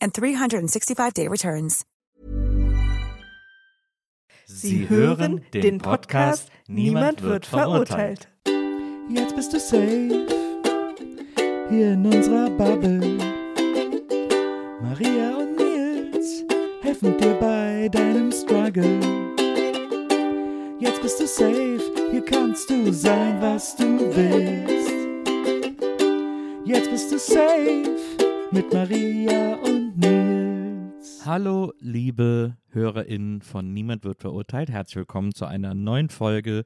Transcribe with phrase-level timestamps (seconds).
[0.00, 1.84] and 365-day returns.
[4.46, 8.28] Sie hören den Podcast Niemand wird verurteilt.
[9.08, 10.26] Jetzt bist du safe
[11.68, 13.18] hier in unserer Bubble.
[14.80, 16.44] Maria und Nils
[16.82, 19.00] helfen dir bei deinem Struggle.
[20.80, 24.90] Jetzt bist du safe, hier kannst du sein, was du willst.
[26.64, 27.96] Jetzt bist du safe
[28.50, 31.22] mit Maria und Nils.
[31.26, 34.70] Hallo, liebe HörerInnen von Niemand wird verurteilt.
[34.70, 36.64] Herzlich willkommen zu einer neuen Folge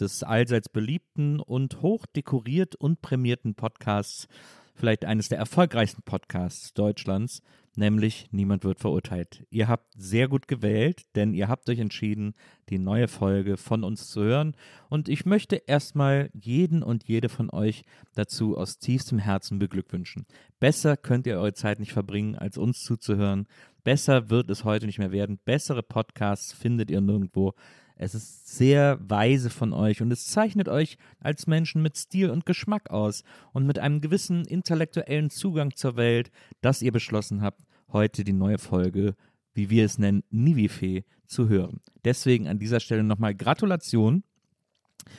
[0.00, 4.26] des allseits beliebten und hoch dekoriert und prämierten Podcasts,
[4.74, 7.42] vielleicht eines der erfolgreichsten Podcasts Deutschlands,
[7.76, 9.44] nämlich Niemand wird verurteilt.
[9.50, 12.34] Ihr habt sehr gut gewählt, denn ihr habt euch entschieden,
[12.68, 14.56] die neue Folge von uns zu hören.
[14.88, 17.84] Und ich möchte erstmal jeden und jede von euch
[18.14, 20.26] dazu aus tiefstem Herzen beglückwünschen.
[20.60, 23.46] Besser könnt ihr eure Zeit nicht verbringen, als uns zuzuhören.
[23.84, 25.38] Besser wird es heute nicht mehr werden.
[25.44, 27.54] Bessere Podcasts findet ihr nirgendwo.
[28.02, 32.44] Es ist sehr weise von euch und es zeichnet euch als Menschen mit Stil und
[32.46, 37.62] Geschmack aus und mit einem gewissen intellektuellen Zugang zur Welt, dass ihr beschlossen habt,
[37.92, 39.14] heute die neue Folge,
[39.54, 41.80] wie wir es nennen, Nivifee zu hören.
[42.04, 44.24] Deswegen an dieser Stelle nochmal Gratulation.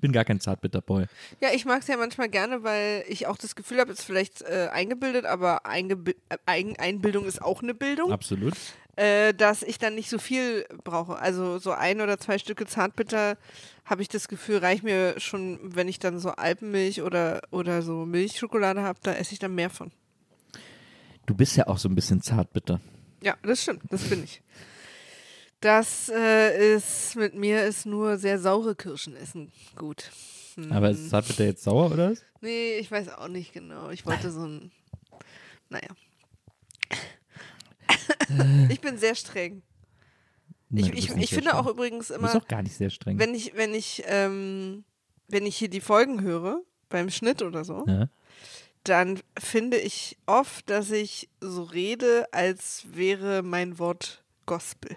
[0.00, 1.06] bin gar kein Zartbitterboy.
[1.40, 4.04] Ja, ich mag es ja manchmal gerne, weil ich auch das Gefühl habe, es ist
[4.04, 8.54] vielleicht äh, eingebildet, aber Eingebi äh, Ein Einbildung ist auch eine Bildung, Absolut.
[8.96, 11.18] äh, dass ich dann nicht so viel brauche.
[11.18, 13.36] Also so ein oder zwei Stücke Zartbitter
[13.84, 18.04] habe ich das Gefühl, reicht mir schon, wenn ich dann so Alpenmilch oder, oder so
[18.04, 19.90] Milchschokolade habe, da esse ich dann mehr von.
[21.26, 22.80] Du bist ja auch so ein bisschen zartbitter.
[23.26, 24.40] Ja, das stimmt, das bin ich.
[25.58, 30.12] Das äh, ist, mit mir ist nur sehr saure Kirschen essen gut.
[30.54, 30.70] Hm.
[30.70, 32.22] Aber ist Zartbitter jetzt sauer, oder was?
[32.40, 33.90] Nee, ich weiß auch nicht genau.
[33.90, 34.70] Ich wollte so ein.
[35.68, 35.88] Naja.
[38.68, 39.62] ich bin sehr streng.
[40.68, 41.74] Nein, Ich, du ich, ich finde auch streng.
[41.74, 43.18] übrigens Du immer, bist auch gar nicht sehr streng.
[43.18, 44.84] wenn ich, wenn ich, ähm,
[45.26, 48.08] wenn ich hier die Folgen höre, beim Schnitt oder so, ja?
[48.88, 54.96] Dann finde ich oft, dass ich so rede, als wäre mein Wort Gospel.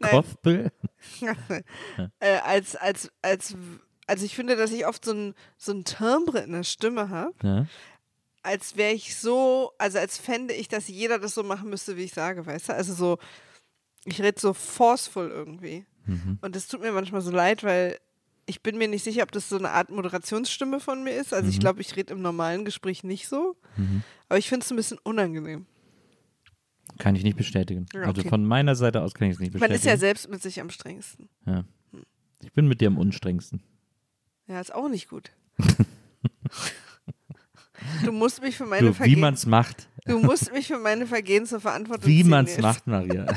[0.00, 0.72] Gospel?
[2.20, 3.54] äh, als, als, als,
[4.06, 7.34] also ich finde, dass ich oft so ein, so ein Timbre in der Stimme habe,
[7.42, 7.66] Ja?
[8.42, 12.04] als wäre ich so, also als fände ich, dass jeder das so machen müsste, wie
[12.04, 12.74] ich sage, weißt du?
[12.74, 13.18] Also so,
[14.04, 15.84] ich rede so forceful irgendwie.
[16.06, 16.38] Mhm.
[16.40, 17.98] Und das tut mir manchmal so leid, weil
[18.46, 21.34] ich bin mir nicht sicher, ob das so eine Art Moderationsstimme von mir ist.
[21.34, 21.60] Also ich Mhm.
[21.60, 23.56] glaube, ich rede im normalen Gespräch nicht so.
[23.76, 24.02] Mhm.
[24.28, 25.66] Aber ich finde es ein bisschen unangenehm.
[26.98, 27.86] Kann ich nicht bestätigen.
[27.92, 28.28] Ja, Also okay.
[28.30, 29.76] von meiner Seite aus kann ich es nicht Man bestätigen.
[29.78, 31.28] ist ja selbst mit sich am strengsten.
[31.44, 31.64] Ja.
[32.42, 33.62] Ich bin mit dir am unstrengsten.
[34.46, 35.32] Ja, ist auch nicht gut.
[38.04, 39.20] du musst mich für meine Du, wie Vergehen.
[39.20, 39.88] man's macht.
[40.06, 42.62] Du musst mich für meine Vergehen zur Verantwortung Wie man's Nils.
[42.62, 43.26] macht, Maria.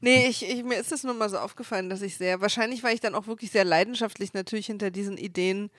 [0.00, 2.94] Nee, ich, ich, mir ist es nur mal so aufgefallen, dass ich sehr, wahrscheinlich, weil
[2.94, 5.70] ich dann auch wirklich sehr leidenschaftlich natürlich hinter diesen Ideen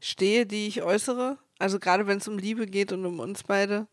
[0.00, 1.38] stehe, die ich äußere.
[1.58, 3.86] Also gerade wenn es um Liebe geht und um uns beide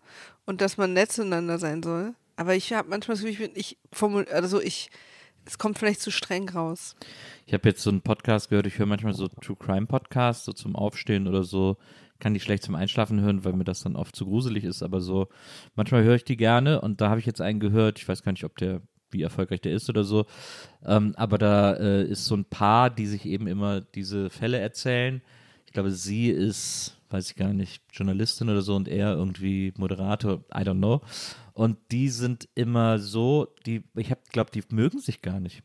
[0.45, 2.13] und dass man nett zueinander sein soll.
[2.36, 4.89] Aber ich habe manchmal das Gefühl, ich ich also ich,
[5.45, 6.95] es kommt vielleicht zu streng raus.
[7.45, 10.51] Ich habe jetzt so einen Podcast gehört, ich höre manchmal so True Crime Podcasts, so
[10.51, 11.77] zum Aufstehen oder so.
[12.25, 15.00] Kann die schlecht zum Einschlafen hören, weil mir das dann oft zu gruselig ist, aber
[15.00, 15.27] so,
[15.75, 18.31] manchmal höre ich die gerne und da habe ich jetzt einen gehört, ich weiß gar
[18.31, 18.81] nicht, ob der,
[19.12, 20.25] wie erfolgreich der ist oder so,
[20.83, 25.22] ähm, aber da äh, ist so ein Paar, die sich eben immer diese Fälle erzählen.
[25.68, 30.44] Ich glaube, sie ist, weiß ich gar nicht, Journalistin oder so und er irgendwie Moderator,
[30.51, 31.01] I don't know.
[31.54, 35.62] Und die sind immer so, die, ich glaube, die mögen sich gar nicht.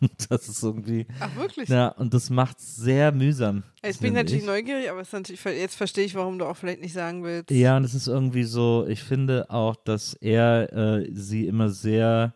[0.28, 1.68] das ist irgendwie, Ach wirklich?
[1.68, 3.62] ja, und das macht sehr mühsam.
[3.82, 4.46] Bin ich finde natürlich ich.
[4.46, 7.50] neugierig, aber es natürlich, jetzt verstehe ich, warum du auch vielleicht nicht sagen willst.
[7.50, 12.34] Ja, und es ist irgendwie so, ich finde auch, dass er äh, sie immer sehr,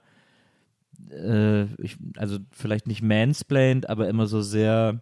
[1.10, 5.00] äh, ich, also vielleicht nicht mansplained, aber immer so sehr,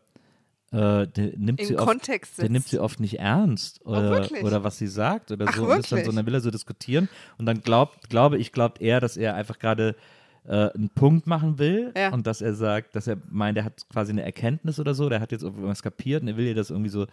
[0.70, 2.52] äh, der nimmt Im sie oft, Kontext der setzt.
[2.52, 4.42] nimmt sie oft nicht ernst oder, wirklich?
[4.42, 5.66] oder was sie sagt oder Ach, so.
[5.66, 7.08] Und, ist dann so, und dann will er so diskutieren
[7.38, 9.96] und dann glaubt, glaube ich, glaubt er, dass er einfach gerade
[10.44, 12.12] äh, einen Punkt machen will Ja.
[12.12, 15.20] und dass er sagt, dass er meint, er hat quasi eine Erkenntnis oder so, der
[15.20, 17.06] hat jetzt irgendwas kapiert und er will ihr das irgendwie so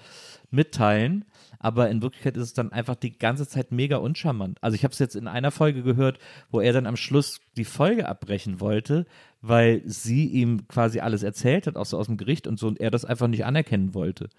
[0.50, 1.26] mitteilen,
[1.60, 4.58] aber in Wirklichkeit ist es dann einfach die ganze Zeit mega uncharmant.
[4.62, 6.18] Also ich habe es jetzt in einer Folge gehört,
[6.50, 9.06] wo er dann am Schluss die Folge abbrechen wollte,
[9.42, 12.80] weil sie ihm quasi alles erzählt hat, auch so aus dem Gericht und so und
[12.80, 14.30] er das einfach nicht anerkennen wollte.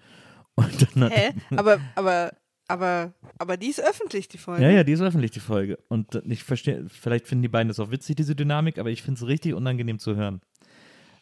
[0.95, 1.31] Hä?
[1.55, 2.31] Aber, aber,
[2.71, 4.63] aber, aber die ist öffentlich, die Folge.
[4.63, 5.77] ja, ja, die ist öffentlich, die Folge.
[5.89, 9.21] Und ich verstehe, vielleicht finden die beiden das auch witzig, diese Dynamik, aber ich finde
[9.21, 10.41] es richtig unangenehm zu hören.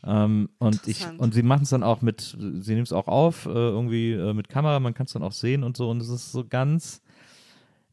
[0.03, 3.47] Ähm, und ich und sie machen es dann auch mit, sie nehmen es auch auf,
[3.47, 5.89] äh, irgendwie äh, mit Kamera, man kann es dann auch sehen und so.
[5.89, 7.01] Und es ist so ganz.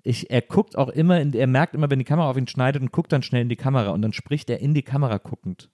[0.03, 2.83] Ich, er guckt auch immer, in, er merkt immer, wenn die Kamera auf ihn schneidet
[2.83, 5.71] und guckt dann schnell in die Kamera und dann spricht er in die Kamera guckend,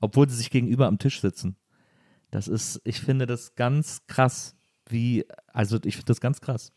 [0.00, 1.56] obwohl sie sich gegenüber am Tisch sitzen.
[2.30, 4.54] Das ist, ich finde das ganz krass,
[4.92, 6.72] wie, also ich finde das ganz krass.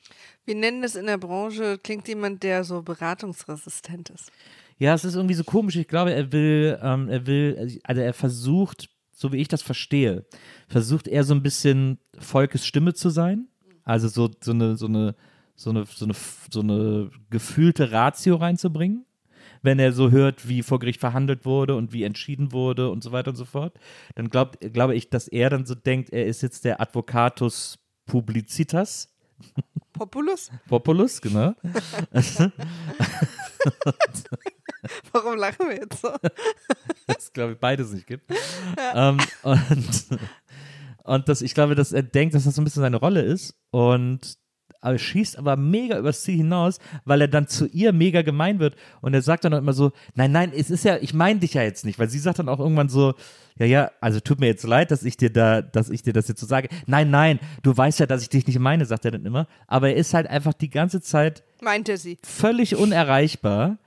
[0.46, 4.32] Wir nennen das in der Branche, klingt jemand, der so beratungsresistent ist.
[4.78, 5.76] Ja, es ist irgendwie so komisch.
[5.76, 10.26] Ich glaube, er will, ähm, er will, also er versucht, so wie ich das verstehe,
[10.68, 13.48] versucht er so ein bisschen Volkes Stimme zu sein.
[13.84, 15.16] Also so, so eine, so eine,
[15.56, 16.16] so eine, so eine,
[16.52, 19.06] so eine gefühlte Ratio reinzubringen.
[19.62, 23.12] Wenn er so hört, wie vor Gericht verhandelt wurde und wie entschieden wurde und so
[23.12, 23.80] weiter und so fort,
[24.16, 29.10] dann glaub, glaube ich, dass er dann so denkt, er ist jetzt der Advocatus publicitas,
[29.94, 30.52] Populus?
[30.68, 31.56] Populus, genau.
[35.12, 36.10] Warum lachen wir jetzt so?
[37.08, 38.30] es glaube ich beides nicht gibt.
[38.94, 40.08] Ähm, und
[41.04, 43.56] und das, ich glaube, dass er denkt, dass das so ein bisschen seine Rolle ist
[43.72, 44.38] und
[44.86, 48.76] aber schießt aber mega übers Ziel hinaus, weil er dann zu ihr mega gemein wird
[49.02, 51.54] und er sagt dann auch immer so, nein, nein, es ist ja, ich meine dich
[51.56, 53.14] ja jetzt nicht, weil sie sagt dann auch irgendwann so,
[53.58, 56.28] ja, ja, also tut mir jetzt leid, dass ich dir da, dass ich dir das
[56.28, 56.68] jetzt so sage.
[56.88, 59.90] Nein, nein, du weißt ja, dass ich dich nicht meine, sagt er dann immer, aber
[59.90, 62.18] er ist halt einfach die ganze Zeit Meint er sie.
[62.24, 63.78] völlig unerreichbar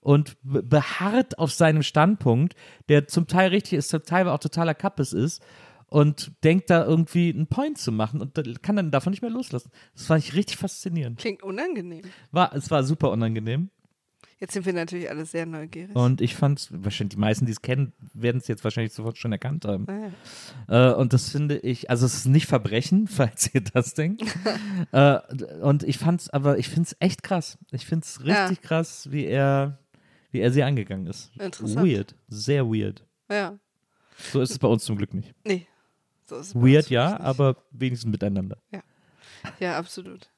[0.00, 2.54] und be- beharrt auf seinem Standpunkt,
[2.88, 5.42] der zum Teil richtig ist, zum Teil aber auch totaler Kappes ist
[5.88, 9.70] und denkt da irgendwie einen Point zu machen und kann dann davon nicht mehr loslassen.
[9.94, 11.18] Das fand ich richtig faszinierend.
[11.18, 12.02] Klingt unangenehm.
[12.30, 13.70] War, es war super unangenehm
[14.40, 15.96] Jetzt sind wir natürlich alle sehr neugierig.
[15.96, 19.18] und ich fand es, wahrscheinlich die meisten, die es kennen, werden es jetzt wahrscheinlich sofort
[19.18, 19.84] schon erkannt haben.
[19.84, 20.92] Naja.
[20.92, 24.22] Äh, und das finde ich, also es ist nicht Verbrechen, falls ihr das denkt.
[24.92, 25.18] äh,
[25.60, 27.58] und ich fand's, aber ich finde es echt krass.
[27.72, 29.80] Ich finde es richtig krass, wie er,
[30.30, 31.32] wie er sie angegangen ist.
[31.36, 31.84] Interessant.
[31.84, 33.04] Weird, sehr weird.
[33.28, 33.58] Ja.
[34.32, 35.34] So ist es bei uns zum Glück nicht.
[35.44, 35.66] Nee.
[36.54, 37.20] Weird ja, nicht.
[37.20, 38.58] aber wenigstens miteinander.
[39.60, 40.30] Ja, absolut.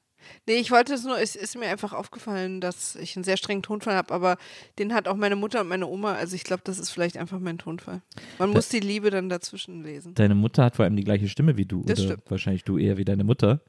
[0.47, 3.63] Nee, ich wollte es nur, es ist mir einfach aufgefallen, dass ich einen sehr strengen
[3.63, 4.37] Tonfall habe, aber
[4.79, 6.13] den hat auch meine Mutter und meine Oma.
[6.13, 8.01] Also ich glaube, das ist vielleicht einfach mein Tonfall.
[8.39, 10.13] Man muss die Liebe dann dazwischen lesen.
[10.15, 11.83] Deine Mutter hat vor allem die gleiche Stimme wie du.
[11.83, 12.31] Das oder stimmt.
[12.31, 13.61] wahrscheinlich du eher wie deine Mutter.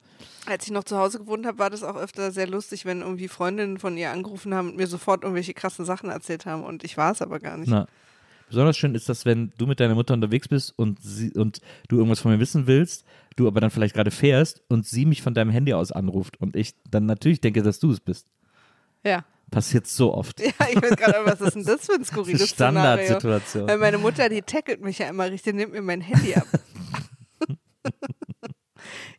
[0.46, 3.28] Als ich noch zu Hause gewohnt habe, war das auch öfter sehr lustig, wenn irgendwie
[3.28, 6.96] Freundinnen von ihr angerufen haben und mir sofort irgendwelche krassen Sachen erzählt haben und ich
[6.96, 7.70] war es aber gar nicht.
[7.70, 7.86] Na.
[8.52, 11.96] Besonders schön ist das, wenn du mit deiner Mutter unterwegs bist und sie und du
[11.96, 13.02] irgendwas von mir wissen willst,
[13.36, 16.54] du aber dann vielleicht gerade fährst und sie mich von deinem Handy aus anruft und
[16.54, 18.26] ich dann natürlich denke, dass du es bist.
[19.06, 19.24] Ja.
[19.50, 20.38] Passiert so oft.
[20.38, 22.46] Ja, ich weiß gerade, was ist denn das für ein skurriles?
[22.50, 23.68] Standardsituation.
[23.68, 26.46] Weil meine Mutter, die tackelt mich ja immer richtig, nimmt mir mein Handy ab.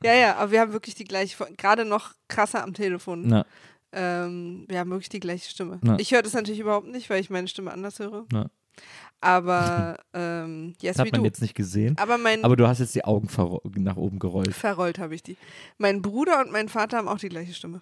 [0.04, 3.24] ja, ja, aber wir haben wirklich die gleiche, gerade noch krasser am Telefon.
[3.26, 3.46] Na,
[3.92, 5.80] Ähm, wir haben wirklich die gleiche Stimme.
[5.84, 5.98] Ja.
[5.98, 8.26] Ich höre das natürlich überhaupt nicht, weil ich meine Stimme anders höre.
[8.32, 8.52] na.
[9.24, 11.26] Aber ähm, yes, Das hat man du.
[11.28, 11.98] jetzt nicht gesehen.
[11.98, 13.28] Aber mein Aber du hast jetzt die Augen
[13.78, 14.54] nach oben gerollt.
[14.54, 15.38] verrollt habe ich die.
[15.78, 17.82] Mein Bruder und mein Vater haben auch die gleiche Stimme.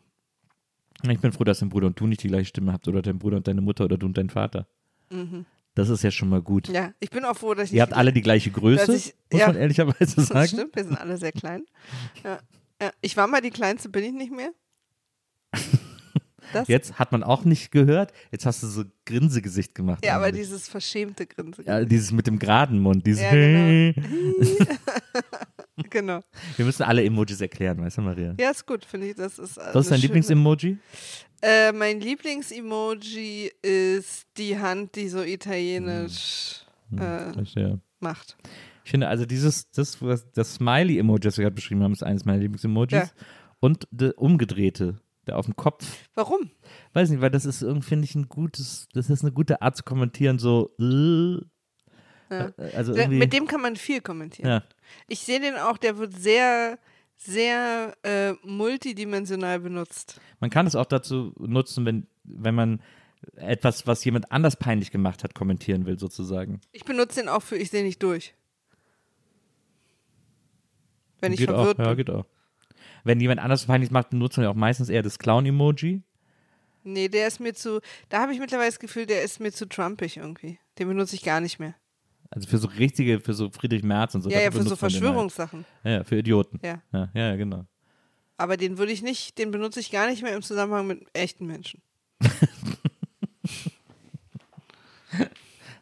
[1.10, 3.18] Ich bin froh, dass dein Bruder und du nicht die gleiche Stimme habt oder dein
[3.18, 4.68] Bruder und deine Mutter oder du und dein Vater.
[5.74, 6.70] Das ist ja schon mal gut.
[6.70, 6.76] Mhm.
[6.76, 9.42] Ja, ich bin auch froh, dass ich Ihr habt alle die gleiche Größe, ich- muss
[9.42, 9.48] ja.
[9.48, 10.48] man ehrlicherweise Das sagen.
[10.48, 11.66] stimmt, wir sind alle sehr klein.
[12.24, 12.40] Ja.
[12.82, 14.52] Ja, ich war mal die Kleinste, bin ich nicht mehr.
[16.54, 16.68] Das?
[16.68, 18.12] Jetzt hat man auch nicht gehört.
[18.32, 20.06] Jetzt hast du so Grinsegesicht gemacht.
[20.06, 20.44] Ja, aber eigentlich.
[20.44, 21.66] dieses verschämte Grinsen.
[21.66, 23.06] ja, dieses mit dem geraden Mund.
[23.06, 23.94] Dieses Ja, genau.
[25.90, 26.22] genau.
[26.58, 28.36] Wir müssen alle Emojis erklären, weißt du, Maria?
[28.40, 29.16] Ja, ist gut, finde ich.
[29.16, 30.78] Das ist Was ist dein Lieblingsemoji?
[31.42, 37.78] Äh, mein Lieblingsemoji ist die Hand, die so italienisch äh, Das, ja.
[38.00, 38.38] macht.
[38.84, 40.00] Ich finde, also dieses, das,
[40.34, 42.92] das Smiley-Emoji, das wir gerade beschrieben haben, ist eines meiner Lieblingsemojis.
[42.92, 43.10] Ja.
[43.60, 45.86] Und der umgedrehte, der auf dem Kopf.
[46.16, 46.50] Warum?
[46.94, 49.78] Weiß nicht, weil das ist irgendwie, finde ich, ein gutes, das ist eine gute Art
[49.78, 51.38] zu kommentieren, so, äh,
[52.36, 52.52] Ja.
[52.76, 53.20] also irgendwie.
[53.20, 54.50] Mit dem kann man viel kommentieren.
[54.50, 54.64] ja.
[55.08, 56.78] Ich sehe den auch, der wird sehr,
[57.16, 60.20] sehr äh, multidimensional benutzt.
[60.40, 62.82] Man kann es auch dazu nutzen, wenn, wenn man
[63.36, 66.60] etwas, was jemand anders peinlich gemacht hat, kommentieren will, sozusagen.
[66.72, 68.34] Ich benutze den auch für ich sehe nicht durch.
[71.20, 72.26] Wenn ich geht verwirrt auch, ja, geht auch.
[73.04, 76.02] Wenn jemand anders peinlich macht, benutzen wir auch meistens eher das Clown-Emoji.
[76.84, 77.80] Nee, der ist mir zu,
[78.10, 80.58] da habe ich mittlerweile das Gefühl, der ist mir zu trumpig irgendwie.
[80.80, 81.76] Den benutze ich gar nicht mehr.
[82.32, 84.30] Also für so richtige, für so Friedrich Merz und so.
[84.30, 85.66] ja, ja, für so den Verschwörungssachen.
[85.84, 85.98] Halt.
[85.98, 86.60] Ja, für Idioten.
[86.64, 87.66] Ja, ja, ja, genau.
[88.38, 91.46] Aber den würde ich nicht, den benutze ich gar nicht mehr im Zusammenhang mit echten
[91.46, 91.84] Menschen.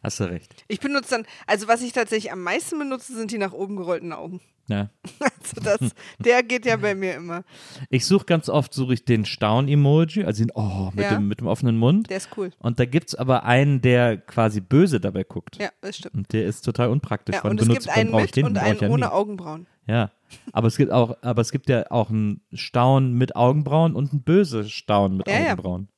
[0.02, 0.64] Hast du recht.
[0.68, 4.12] Ich benutze dann, also was ich tatsächlich am meisten benutze, sind die nach oben gerollten
[4.12, 4.40] Augen.
[4.70, 4.90] Ja.
[5.52, 7.42] Also das, der geht ja bei mir immer.
[7.88, 11.14] Ich suche ganz oft, suche ich den Staun-Emoji, also den, oh, mit, Ja.
[11.16, 12.08] dem, mit dem offenen Mund.
[12.08, 12.50] Der ist cool.
[12.58, 15.56] Und da gibt es aber einen, der quasi böse dabei guckt.
[15.60, 16.14] Ja, das stimmt.
[16.14, 17.34] Und der ist total unpraktisch.
[17.36, 18.46] Ja, und es benutzt- gibt einen mit den?
[18.46, 19.12] und einen ohne nie.
[19.12, 19.66] Augenbrauen.
[19.86, 20.12] Ja,
[20.52, 24.22] aber es gibt auch, aber es gibt ja auch ein Staunen mit Augenbrauen und ein
[24.22, 25.46] böses Staunen mit ja.
[25.52, 25.88] Augenbrauen.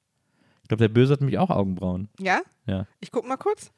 [0.62, 2.08] Ich glaube, der Böse hat nämlich auch Augenbrauen.
[2.18, 2.40] Ja?
[2.66, 2.86] Ja.
[3.00, 3.70] Ich guck mal kurz.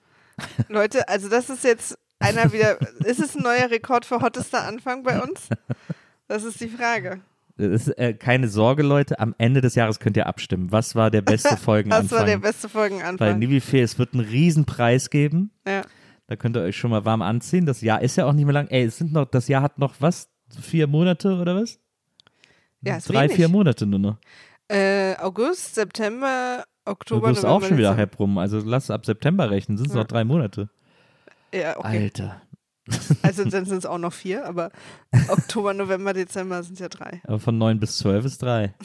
[0.69, 5.02] Leute, also das ist jetzt einer wieder, ist es ein neuer Rekord für hottester Anfang
[5.02, 5.49] bei uns?
[6.28, 7.21] Das ist die Frage.
[7.57, 9.21] Ist, äh, keine Sorge, Leute.
[9.21, 10.73] Am Ende des Jahres könnt ihr abstimmen.
[10.73, 12.09] Was war der beste Folgenanfang?
[12.09, 13.38] Das war der beste Bei Folgenanfang.
[13.38, 15.52] Nivifee, es wird einen riesen Preis geben.
[15.66, 15.83] Ja.
[16.26, 17.66] Da könnt ihr euch schon mal warm anziehen.
[17.66, 18.66] Das Jahr ist ja auch nicht mehr lang.
[18.69, 20.28] Ey, es sind noch, das Jahr hat noch was?
[20.61, 21.78] Vier Monate oder was?
[22.81, 23.37] Ja, ist Drei, wenig.
[23.37, 24.16] vier Monate nur noch.
[24.69, 28.38] Äh, August, September, Oktober, Du bist November, auch schon wieder halb rum.
[28.38, 29.76] Also lass ab September rechnen.
[29.78, 30.00] Sind es Ja.
[30.00, 30.71] noch drei Monate.
[31.55, 32.05] Ja, okay.
[32.05, 32.43] Alter.
[33.23, 34.71] Also dann sind es auch noch vier, aber
[35.29, 37.23] Oktober, November, Dezember sind ja drei.
[37.25, 38.75] Aber von neun bis zwölf ist drei.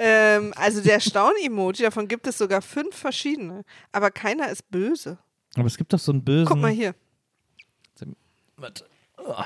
[0.00, 3.64] Ähm, also der Staun-Emoji, davon gibt es sogar fünf verschiedene.
[3.90, 5.18] Aber keiner ist böse.
[5.56, 6.46] Aber es gibt doch so einen bösen.
[6.46, 6.94] Guck mal hier.
[8.56, 8.86] Warte.
[9.16, 9.42] Oh.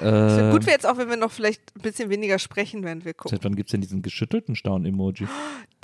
[0.00, 0.02] Es
[0.38, 3.14] Äh, gut wäre jetzt auch, wenn wir noch vielleicht ein bisschen weniger sprechen, während wir
[3.14, 3.36] gucken.
[3.36, 5.26] seit wann gibt es denn diesen geschüttelten Staun-Emoji?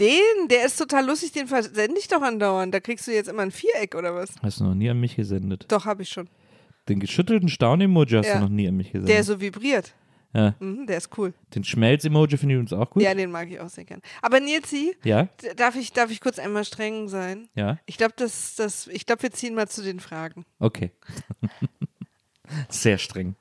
[0.00, 2.74] Den, der ist total lustig, den versende ich doch andauernd.
[2.74, 4.30] Da kriegst du jetzt immer ein Viereck oder was?
[4.42, 5.66] Hast du noch nie an mich gesendet.
[5.68, 6.28] Doch, habe ich schon.
[6.88, 8.34] Den geschüttelten Staun-Emoji hast Ja.
[8.36, 9.08] du noch nie an mich gesendet.
[9.14, 9.94] Der so vibriert.
[10.34, 10.54] ja.
[10.60, 11.32] Mhm, der ist cool.
[11.54, 13.02] Den Schmelz-Emoji finde ich übrigens auch gut.
[13.02, 14.00] Ja, den mag ich auch sehr gern.
[14.20, 15.28] Aber Nilsi, Ja?
[15.56, 17.48] darf ich, darf ich kurz einmal streng sein?
[17.54, 17.78] Ja?
[17.86, 20.44] Ich glaube, das, das, ich glaube, wir ziehen mal zu den Fragen.
[20.58, 20.90] Okay.
[22.68, 23.34] Sehr streng.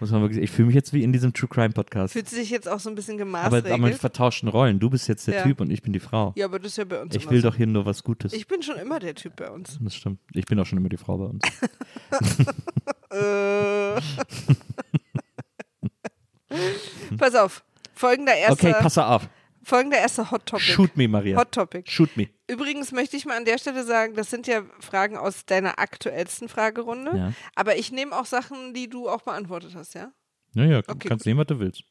[0.00, 2.12] Muss man wirklich, ich fühle mich jetzt wie in diesem True Crime Podcast.
[2.12, 3.72] Fühlt sich jetzt auch so ein bisschen Aber, gemaßregelt?
[3.72, 4.78] aber mit vertauschten Rollen.
[4.78, 5.42] Du bist jetzt der Ja.
[5.42, 6.32] Typ und ich bin die Frau.
[6.36, 7.48] ja, aber das ist ja bei uns ich will so.
[7.50, 8.32] doch hier nur was Gutes.
[8.32, 9.78] Ich bin schon immer der Typ bei uns.
[9.80, 10.20] das stimmt.
[10.32, 11.42] Ich bin auch schon immer die Frau bei uns.
[13.10, 14.00] Äh.
[17.16, 17.64] Pass auf.
[17.94, 19.28] Folgender erster, Okay, pass auf.
[19.68, 20.64] Folgender erster Hot Topic.
[20.72, 21.36] Shoot me, Maria.
[21.36, 21.90] Hot Topic.
[21.90, 22.28] Shoot me.
[22.48, 26.48] Übrigens möchte ich mal an der Stelle sagen, das sind ja Fragen aus deiner aktuellsten
[26.48, 27.16] Fragerunde.
[27.16, 27.32] Ja.
[27.54, 30.10] Aber ich nehme auch Sachen, die du auch beantwortet hast, ja?
[30.54, 31.82] Ja, ja, Okay, kannst nehmen, was du willst.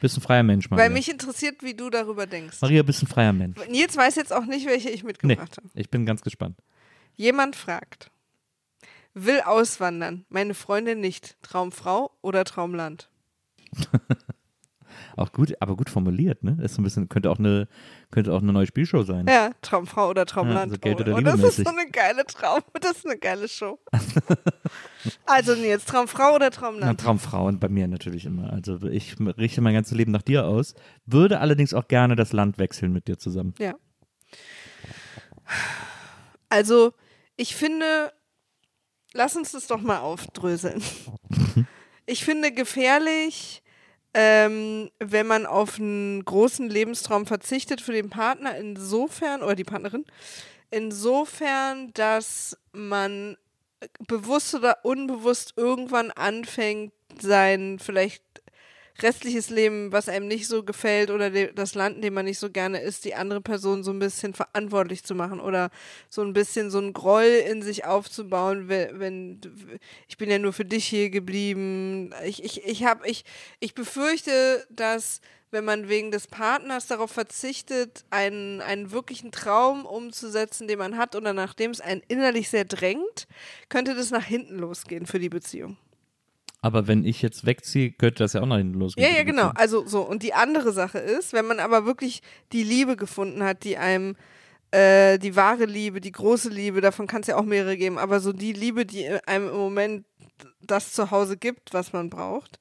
[0.00, 0.84] Bist ein freier Mensch, Maria.
[0.84, 2.58] Weil mich interessiert, wie du darüber denkst.
[2.60, 3.58] Maria, bist ein freier Mensch.
[3.68, 5.68] Nils weiß jetzt auch nicht, welche ich Nee, mitgebracht habe.
[5.74, 6.58] ich bin ganz gespannt.
[7.16, 8.10] Jemand fragt,
[9.14, 13.08] will auswandern, meine Freundin nicht, Traumfrau oder Traumland?
[15.16, 16.58] Auch gut, aber gut formuliert, ne?
[16.62, 17.68] Ist so ein bisschen, könnte auch eine,
[18.10, 19.26] könnte auch eine neue Spielshow sein.
[19.26, 20.70] Ja, Traumfrau oder Traumland.
[20.70, 23.48] Ja, so Geld oder oh, das ist so eine geile Traum, das ist eine geile
[23.48, 23.78] Show.
[25.26, 27.00] also Nils, Traumfrau oder Na, Traumland?
[27.00, 28.52] Traumfrauen bei mir natürlich immer.
[28.52, 30.74] Also ich richte mein ganzes Leben nach dir aus,
[31.06, 33.54] würde allerdings auch gerne das Land wechseln mit dir zusammen.
[33.58, 33.74] Ja.
[36.48, 36.92] Also,
[37.36, 38.12] ich finde,
[39.14, 40.82] lass uns das doch mal aufdröseln.
[42.08, 43.64] Ich finde gefährlich,
[44.18, 50.06] ähm, wenn man auf einen großen Lebenstraum verzichtet für den Partner, insofern, oder die Partnerin,
[50.70, 53.36] insofern, dass man
[54.08, 58.22] bewusst oder unbewusst irgendwann anfängt, sein vielleicht
[59.02, 62.50] restliches Leben, was einem nicht so gefällt oder das Land, in dem man nicht so
[62.50, 65.70] gerne ist, die andere Person so ein bisschen verantwortlich zu machen oder
[66.08, 69.40] so ein bisschen so ein Groll in sich aufzubauen, wenn, wenn
[70.08, 72.14] ich bin ja nur für dich hier geblieben.
[72.24, 73.24] Ich, ich, ich habe, ich,
[73.60, 80.68] ich befürchte, dass wenn man wegen des Partners darauf verzichtet, einen, einen wirklichen Traum umzusetzen,
[80.68, 83.26] den man hat oder nachdem es einen innerlich sehr drängt,
[83.68, 85.76] könnte das nach hinten losgehen für die Beziehung.
[86.66, 89.08] Aber wenn ich jetzt wegziehe, könnte das ja auch nach hinten losgehen.
[89.08, 89.52] Ja, ja, genau.
[89.54, 90.02] Also so.
[90.02, 94.16] Und die andere Sache ist, wenn man aber wirklich die Liebe gefunden hat, die einem
[94.72, 98.18] äh, die wahre Liebe, die große Liebe, davon kann es ja auch mehrere geben, aber
[98.18, 100.06] so die Liebe, die einem im Moment
[100.60, 102.58] das zu Hause gibt, was man braucht,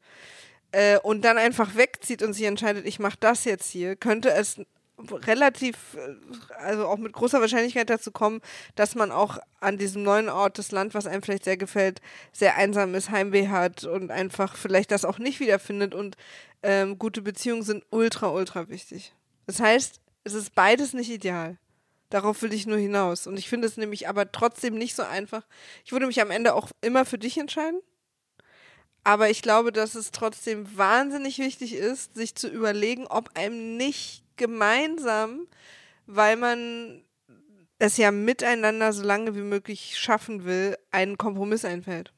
[0.71, 4.61] äh, und dann einfach wegzieht und sich entscheidet, ich mache das jetzt hier, könnte es
[4.97, 6.15] relativ, äh,
[6.57, 8.41] also auch mit großer Wahrscheinlichkeit dazu kommen,
[8.75, 12.55] dass man auch an diesem neuen Ort, das Land, was einem vielleicht sehr gefällt, sehr
[12.55, 16.17] einsam ist, Heimweh hat und einfach vielleicht das auch nicht wiederfindet und
[16.63, 19.13] ähm, gute Beziehungen sind ultra, ultra wichtig.
[19.45, 21.57] Das heißt, es ist beides nicht ideal.
[22.09, 23.27] Darauf will ich nur hinaus.
[23.27, 25.45] Und ich finde es nämlich aber trotzdem nicht so einfach.
[25.83, 27.81] Ich würde mich am Ende auch immer für dich entscheiden.
[29.05, 34.23] Aber ich glaube, dass es trotzdem wahnsinnig wichtig ist, sich zu überlegen, ob einem nicht
[34.35, 35.45] gemeinsam,
[36.07, 37.03] weil man
[37.77, 42.13] es ja miteinander so lange wie möglich schaffen will, einen Kompromiss einfällt.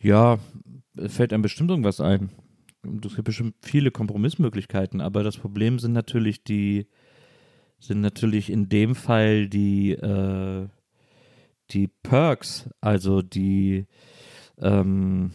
[0.00, 0.38] Ja,
[1.08, 2.30] fällt einem bestimmt irgendwas ein.
[3.04, 6.86] Es gibt bestimmt viele Kompromissmöglichkeiten, aber das Problem sind natürlich die,
[7.78, 10.68] sind natürlich in dem Fall die, äh,
[11.70, 13.86] die Perks, also die,
[14.60, 15.32] ähm,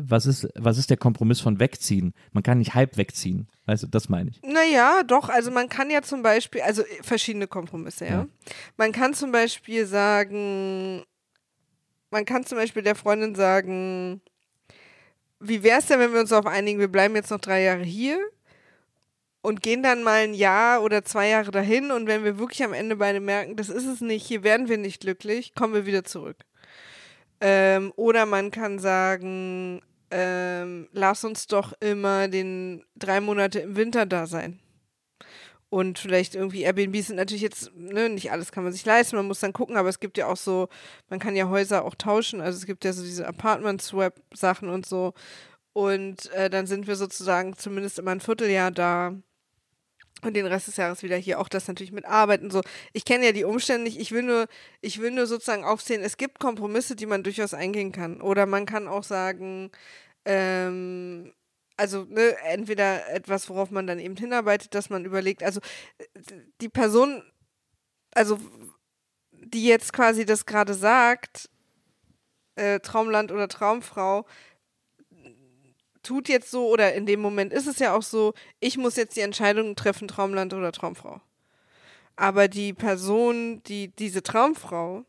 [0.00, 2.12] was ist, was ist der Kompromiss von wegziehen?
[2.32, 3.48] Man kann nicht halb wegziehen.
[3.66, 4.40] Du, das meine ich.
[4.42, 8.10] Naja, doch, also man kann ja zum Beispiel, also verschiedene Kompromisse, ja.
[8.10, 8.28] ja.
[8.76, 11.02] Man kann zum Beispiel sagen,
[12.10, 14.20] man kann zum Beispiel der Freundin sagen,
[15.40, 17.82] wie wäre es denn, wenn wir uns darauf einigen, wir bleiben jetzt noch drei Jahre
[17.82, 18.18] hier
[19.40, 22.72] und gehen dann mal ein Jahr oder zwei Jahre dahin und wenn wir wirklich am
[22.72, 26.04] Ende beide merken, das ist es nicht, hier werden wir nicht glücklich, kommen wir wieder
[26.04, 26.36] zurück.
[27.44, 34.06] Ähm, oder man kann sagen, ähm, lass uns doch immer den drei Monate im Winter
[34.06, 34.60] da sein.
[35.68, 39.26] Und vielleicht irgendwie Airbnb sind natürlich jetzt, ne, nicht alles kann man sich leisten, man
[39.26, 40.68] muss dann gucken, aber es gibt ja auch so,
[41.08, 45.14] man kann ja Häuser auch tauschen, also es gibt ja so diese Apartment-Swap-Sachen und so.
[45.72, 49.14] Und äh, dann sind wir sozusagen zumindest immer ein Vierteljahr da
[50.22, 51.40] und den Rest des Jahres wieder hier.
[51.40, 52.62] Auch das natürlich mit Arbeiten so.
[52.92, 53.98] Ich kenne ja die Umstände nicht.
[53.98, 54.46] Ich will nur,
[54.80, 58.20] ich will nur sozusagen aufsehen, es gibt Kompromisse, die man durchaus eingehen kann.
[58.20, 59.70] Oder man kann auch sagen,
[60.24, 61.32] ähm,
[61.76, 65.60] also ne, entweder etwas, worauf man dann eben hinarbeitet, dass man überlegt, also
[66.60, 67.22] die Person,
[68.14, 68.38] also
[69.32, 71.50] die jetzt quasi das gerade sagt,
[72.54, 74.26] äh, Traumland oder Traumfrau,
[76.02, 79.16] tut jetzt so, oder in dem Moment ist es ja auch so, ich muss jetzt
[79.16, 81.20] die Entscheidung treffen, Traumland oder Traumfrau.
[82.16, 85.04] Aber die Person, die, diese Traumfrau,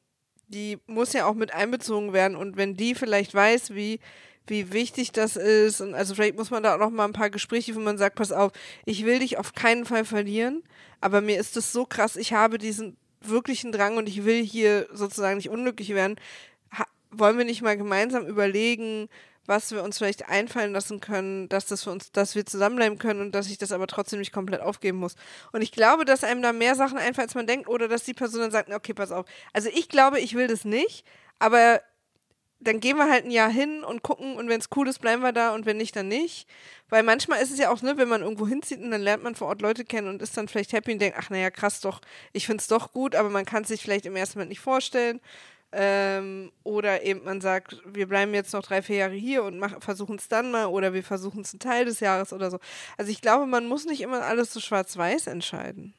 [0.48, 4.00] die muss ja auch mit einbezogen werden und wenn die vielleicht weiß, wie,
[4.48, 7.30] wie wichtig das ist und also vielleicht muss man da auch noch mal ein paar
[7.30, 8.52] Gespräche, wo man sagt, pass auf,
[8.86, 10.64] ich will dich auf keinen Fall verlieren,
[11.02, 14.88] aber mir ist es so krass, ich habe diesen wirklichen Drang und ich will hier
[14.92, 16.20] sozusagen nicht unglücklich werden.
[16.78, 19.08] Ha wollen wir nicht mal gemeinsam überlegen,
[19.46, 23.22] was wir uns vielleicht einfallen lassen können, dass das für uns, dass wir zusammenbleiben können
[23.22, 25.16] und dass ich das aber trotzdem nicht komplett aufgeben muss.
[25.52, 28.14] Und ich glaube, dass einem da mehr Sachen einfallen, als man denkt, oder dass die
[28.14, 29.26] Person dann sagt, okay, pass auf.
[29.52, 31.06] Also ich glaube, ich will das nicht,
[31.40, 31.82] aber
[32.64, 35.22] dann gehen wir halt ein Jahr hin und gucken und wenn es cool ist, bleiben
[35.22, 36.48] wir da und wenn nicht, dann nicht.
[36.90, 39.36] Weil manchmal ist es ja auch, ne, wenn man irgendwo hinzieht und dann lernt man
[39.36, 42.02] vor Ort Leute kennen und ist dann vielleicht happy und denkt, ach naja, krass doch,
[42.32, 44.62] ich finde es doch gut, aber man kann es sich vielleicht im ersten Moment nicht
[44.62, 45.20] vorstellen.
[45.76, 50.18] Ähm, oder eben man sagt, wir bleiben jetzt noch drei, vier Jahre hier und versuchen
[50.18, 52.60] es dann mal oder wir versuchen es einen Teil des Jahres oder so.
[52.96, 55.96] Also ich glaube, man muss nicht immer alles so schwarz-weiß entscheiden.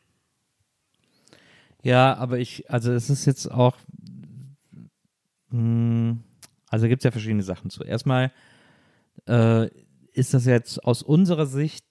[1.82, 3.76] Ja, aber ich, also es ist jetzt auch,
[5.50, 6.22] mh, hm,
[6.68, 7.82] also gibt es ja verschiedene Sachen zu.
[7.82, 8.32] Erstmal
[9.28, 9.68] äh,
[10.12, 11.84] ist das jetzt aus unserer Sicht,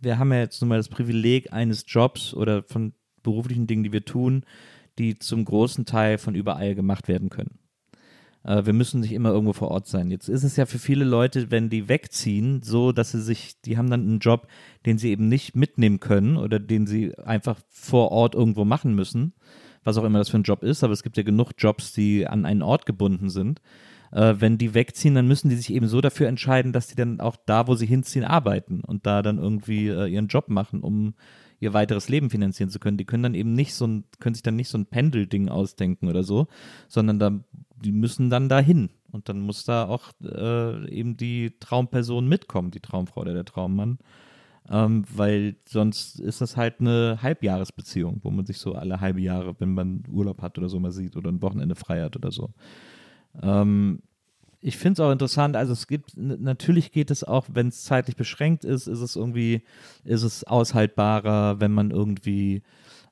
[0.00, 3.92] wir haben ja jetzt nun mal das Privileg eines Jobs oder von beruflichen Dingen, die
[3.92, 4.44] wir tun,
[4.98, 7.58] die zum großen Teil von überall gemacht werden können.
[8.44, 10.10] Äh, wir müssen nicht immer irgendwo vor Ort sein.
[10.10, 13.76] Jetzt ist es ja für viele Leute, wenn die wegziehen, so, dass sie sich, die
[13.76, 14.48] haben dann einen Job,
[14.86, 19.32] den sie eben nicht mitnehmen können oder den sie einfach vor Ort irgendwo machen müssen,
[19.84, 22.26] was auch immer das für ein Job ist, aber es gibt ja genug Jobs, die
[22.26, 23.60] an einen Ort gebunden sind.
[24.12, 27.20] äh, wenn die wegziehen, dann müssen die sich eben so dafür entscheiden, dass die dann
[27.20, 31.14] auch da, wo sie hinziehen, arbeiten und da dann irgendwie äh, ihren Job machen, um
[31.62, 32.96] ihr weiteres Leben finanzieren zu können.
[32.96, 36.08] Die können dann eben nicht so ein, können sich dann nicht so ein Pendelding ausdenken
[36.08, 36.48] oder so,
[36.88, 37.30] sondern da,
[37.84, 38.90] die müssen dann dahin.
[39.12, 43.98] Und dann muss da auch äh, eben die Traumperson mitkommen, die Traumfrau oder der Traummann.
[44.68, 49.54] Ähm, weil sonst ist das halt eine Halbjahresbeziehung, wo man sich so alle halbe Jahre,
[49.60, 52.50] wenn man Urlaub hat oder so mal sieht oder ein Wochenende frei hat oder so.
[53.40, 54.02] Ähm,
[54.62, 58.16] ich finde es auch interessant, also es gibt, natürlich geht es auch, wenn es zeitlich
[58.16, 59.62] beschränkt ist, ist es irgendwie,
[60.04, 62.62] ist es aushaltbarer, wenn man irgendwie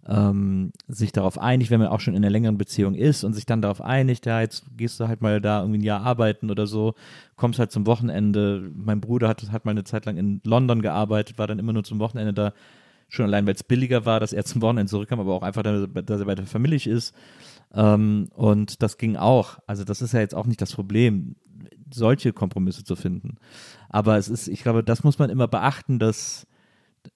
[0.06, 3.46] ähm, sich darauf einigt, wenn man auch schon in einer längeren Beziehung ist und sich
[3.46, 6.68] dann darauf einigt, ja, jetzt gehst du halt mal da irgendwie ein Jahr arbeiten oder
[6.68, 6.94] so,
[7.36, 8.70] kommst halt zum Wochenende.
[8.74, 11.84] Mein Bruder hat, hat mal eine Zeit lang in London gearbeitet, war dann immer nur
[11.84, 12.52] zum Wochenende da,
[13.08, 16.20] schon allein, weil es billiger war, dass er zum Wochenende zurückkam, aber auch einfach, dass
[16.20, 17.12] er bei der Familie ist.
[17.74, 19.58] Ähm, und das ging auch.
[19.66, 21.36] Also das ist ja jetzt auch nicht das Problem,
[21.92, 23.36] solche Kompromisse zu finden.
[23.88, 26.46] Aber es ist, ich glaube, das muss man immer beachten, dass,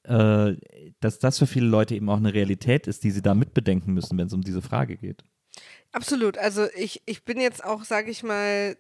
[0.05, 0.55] äh,
[1.01, 4.19] dass das für viele Leute eben auch eine Realität ist, die sie da mitbedenken müssen,
[4.19, 5.25] wenn es um diese Frage geht.
[5.93, 6.39] Absolut.
[6.39, 8.77] Also ich, ich bin jetzt auch, sage ich mal,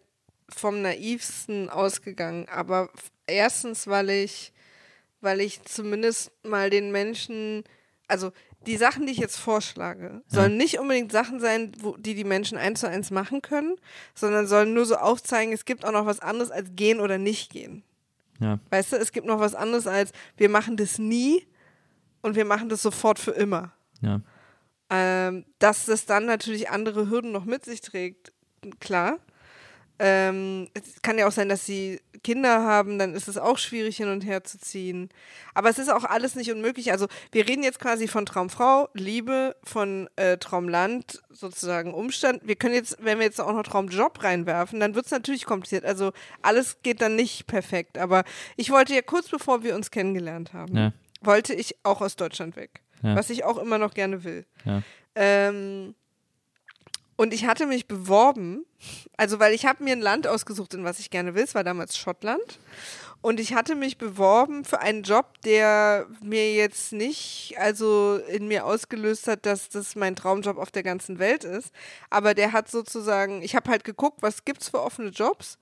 [0.49, 2.49] vom naivsten ausgegangen.
[2.49, 2.91] Aber
[3.27, 4.53] erstens, weil ich,
[5.21, 7.65] weil ich zumindest mal den Menschen,
[8.09, 8.33] also
[8.67, 12.59] die Sachen, die ich jetzt vorschlage, sollen nicht unbedingt Sachen sein, wo, die die Menschen
[12.59, 13.77] eins zu eins machen können,
[14.15, 17.51] sondern sollen nur so aufzeigen, es gibt auch noch was anderes als gehen oder nicht
[17.51, 17.83] gehen.
[18.41, 18.59] Ja.
[18.71, 21.47] Weißt du, es gibt noch was anderes als wir machen das nie
[22.23, 23.73] und wir machen das sofort für immer.
[24.01, 24.21] Ja.
[24.91, 28.33] Ähm, dass das dann natürlich andere Hürden noch mit sich trägt,
[28.81, 29.19] klar.
[29.99, 33.99] Ähm, es kann ja auch sein, dass sie Kinder haben, dann ist es auch schwierig
[33.99, 35.11] hin und her zu ziehen.
[35.55, 36.91] Aber es ist auch alles nicht unmöglich.
[36.91, 42.41] Also wir reden jetzt quasi von Traumfrau, Liebe, von äh, Traumland, sozusagen Umstand.
[42.45, 45.85] Wir können jetzt, wenn wir jetzt auch noch Traumjob reinwerfen, dann wird es natürlich kompliziert.
[45.85, 47.99] Also alles geht dann nicht perfekt.
[47.99, 48.25] Aber
[48.57, 50.93] ich wollte ja kurz bevor wir uns kennengelernt haben, ja.
[51.21, 52.81] wollte ich auch aus Deutschland weg.
[53.03, 53.15] Ja.
[53.15, 54.47] Was ich auch immer noch gerne will.
[54.65, 54.83] Ja.
[55.15, 55.95] Ähm,
[57.17, 58.65] und ich hatte mich beworben,
[59.17, 61.45] also weil ich habe mir ein Land ausgesucht, in was ich gerne will.
[61.45, 62.59] Es war damals Schottland.
[63.25, 68.67] Und ich hatte mich beworben für einen Job, der mir jetzt nicht, also in mir
[68.67, 71.73] ausgelöst hat, dass das mein Traumjob auf der ganzen Welt ist.
[72.11, 75.57] Aber der hat sozusagen, ich habe halt geguckt, was gibt's für offene Jobs.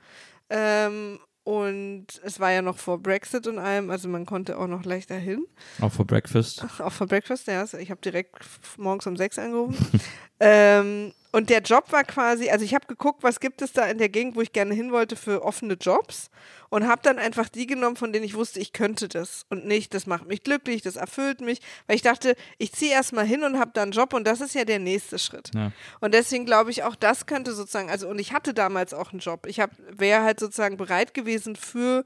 [0.51, 4.85] Ähm, und es war ja noch vor Brexit und allem, also man konnte auch noch
[4.85, 5.45] leichter hin.
[5.81, 6.65] Auch vor Breakfast.
[6.81, 7.65] Auch vor Breakfast, ja.
[7.79, 8.35] Ich habe direkt
[8.77, 10.01] morgens um sechs angerufen.
[10.41, 13.97] ähm, und der Job war quasi, also ich habe geguckt, was gibt es da in
[13.97, 16.31] der Gegend, wo ich gerne hin wollte für offene Jobs
[16.69, 19.95] und habe dann einfach die genommen, von denen ich wusste, ich könnte das und nicht,
[19.95, 23.59] das macht mich glücklich, das erfüllt mich, weil ich dachte, ich ziehe erstmal hin und
[23.59, 25.51] habe dann einen Job und das ist ja der nächste Schritt.
[25.55, 25.73] Ja.
[26.01, 29.21] Und deswegen glaube ich auch, das könnte sozusagen, also und ich hatte damals auch einen
[29.21, 29.47] Job.
[29.47, 32.05] Ich wäre halt sozusagen bereit gewesen für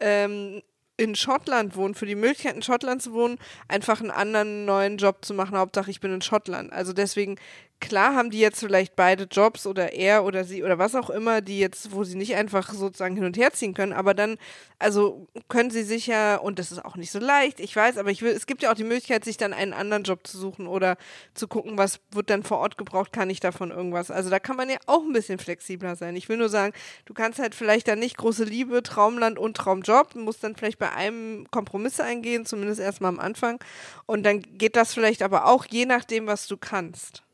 [0.00, 0.62] ähm,
[0.96, 5.24] in Schottland wohnen, für die Möglichkeit in Schottland zu wohnen, einfach einen anderen neuen Job
[5.24, 5.56] zu machen.
[5.56, 6.72] Hauptsache, ich bin in Schottland.
[6.72, 7.36] Also deswegen
[7.82, 11.40] klar haben die jetzt vielleicht beide Jobs oder er oder sie oder was auch immer,
[11.40, 14.38] die jetzt, wo sie nicht einfach sozusagen hin und her ziehen können, aber dann,
[14.78, 18.10] also können sie sich ja, und das ist auch nicht so leicht, ich weiß, aber
[18.10, 20.68] ich will, es gibt ja auch die Möglichkeit, sich dann einen anderen Job zu suchen
[20.68, 20.96] oder
[21.34, 24.12] zu gucken, was wird dann vor Ort gebraucht, kann ich davon irgendwas.
[24.12, 26.14] Also da kann man ja auch ein bisschen flexibler sein.
[26.14, 26.72] Ich will nur sagen,
[27.04, 30.92] du kannst halt vielleicht dann nicht große Liebe, Traumland und Traumjob, musst dann vielleicht bei
[30.92, 33.58] einem Kompromisse eingehen, zumindest erstmal am Anfang.
[34.06, 37.24] Und dann geht das vielleicht aber auch je nachdem, was du kannst.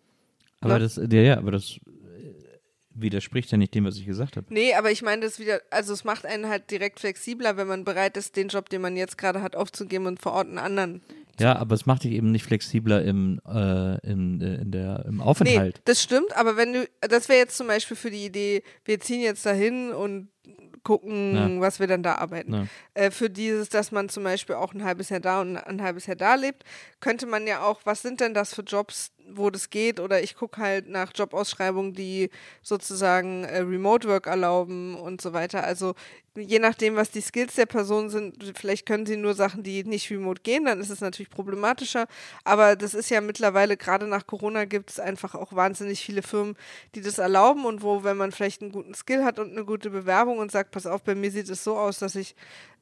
[0.60, 0.80] Aber ne?
[0.80, 2.34] das, ja, ja, aber das äh,
[2.90, 4.46] widerspricht ja nicht dem, was ich gesagt habe.
[4.50, 7.84] Nee, aber ich meine das wieder, also es macht einen halt direkt flexibler, wenn man
[7.84, 11.02] bereit ist, den Job, den man jetzt gerade hat, aufzugeben und vor Ort einen anderen.
[11.40, 15.20] Ja, aber es macht dich eben nicht flexibler im, äh, in, äh, in der, im
[15.20, 15.76] Aufenthalt.
[15.76, 18.98] Nee, das stimmt, aber wenn du, das wäre jetzt zum Beispiel für die Idee, wir
[18.98, 20.28] ziehen jetzt dahin und
[20.82, 21.60] gucken, ja.
[21.60, 22.54] was wir dann da arbeiten.
[22.54, 22.66] Ja.
[22.94, 26.06] Äh, für dieses, dass man zum Beispiel auch ein halbes Jahr da und ein halbes
[26.06, 26.64] Jahr da lebt,
[27.00, 30.00] könnte man ja auch, was sind denn das für Jobs, wo das geht?
[30.00, 32.30] Oder ich gucke halt nach Jobausschreibungen, die
[32.62, 35.64] sozusagen äh, Remote Work erlauben und so weiter.
[35.64, 35.94] Also
[36.36, 40.10] je nachdem, was die Skills der Person sind, vielleicht können sie nur Sachen, die nicht
[40.10, 42.06] remote gehen, dann ist es natürlich problematischer.
[42.44, 46.56] Aber das ist ja mittlerweile, gerade nach Corona, gibt es einfach auch wahnsinnig viele Firmen,
[46.94, 49.90] die das erlauben und wo, wenn man vielleicht einen guten Skill hat und eine gute
[49.90, 52.34] Bewerbung und sagt, pass auf, bei mir sieht es so aus, dass ich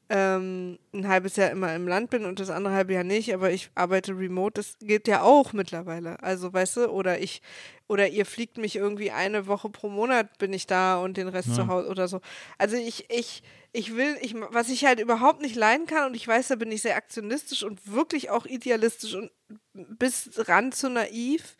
[0.09, 3.51] ähm, ein halbes Jahr immer im Land bin und das andere halbe Jahr nicht, aber
[3.51, 6.21] ich arbeite remote, das geht ja auch mittlerweile.
[6.23, 7.41] Also, weißt du, oder ich,
[7.87, 11.49] oder ihr fliegt mich irgendwie eine Woche pro Monat bin ich da und den Rest
[11.49, 11.53] ja.
[11.55, 12.21] zu Hause oder so.
[12.57, 13.43] Also ich, ich,
[13.73, 16.71] ich will, ich, was ich halt überhaupt nicht leiden kann und ich weiß, da bin
[16.71, 19.31] ich sehr aktionistisch und wirklich auch idealistisch und
[19.73, 21.55] bis ran zu naiv,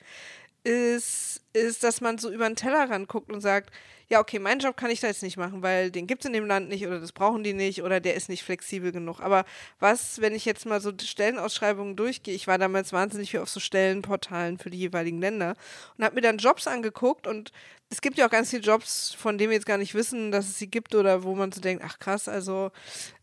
[0.64, 3.72] ist, ist, dass man so über den Tellerrand guckt und sagt,
[4.10, 6.34] ja, okay, meinen Job kann ich da jetzt nicht machen, weil den gibt es in
[6.34, 9.20] dem Land nicht oder das brauchen die nicht oder der ist nicht flexibel genug.
[9.20, 9.44] Aber
[9.80, 13.60] was, wenn ich jetzt mal so Stellenausschreibungen durchgehe, ich war damals wahnsinnig viel auf so
[13.60, 15.56] Stellenportalen für die jeweiligen Länder
[15.98, 17.52] und habe mir dann Jobs angeguckt und
[17.90, 20.48] es gibt ja auch ganz viele Jobs, von denen wir jetzt gar nicht wissen, dass
[20.48, 22.72] es sie gibt oder wo man so denkt, ach krass, also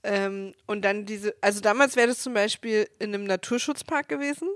[0.03, 4.49] ähm, und dann diese, also damals wäre das zum Beispiel in einem Naturschutzpark gewesen.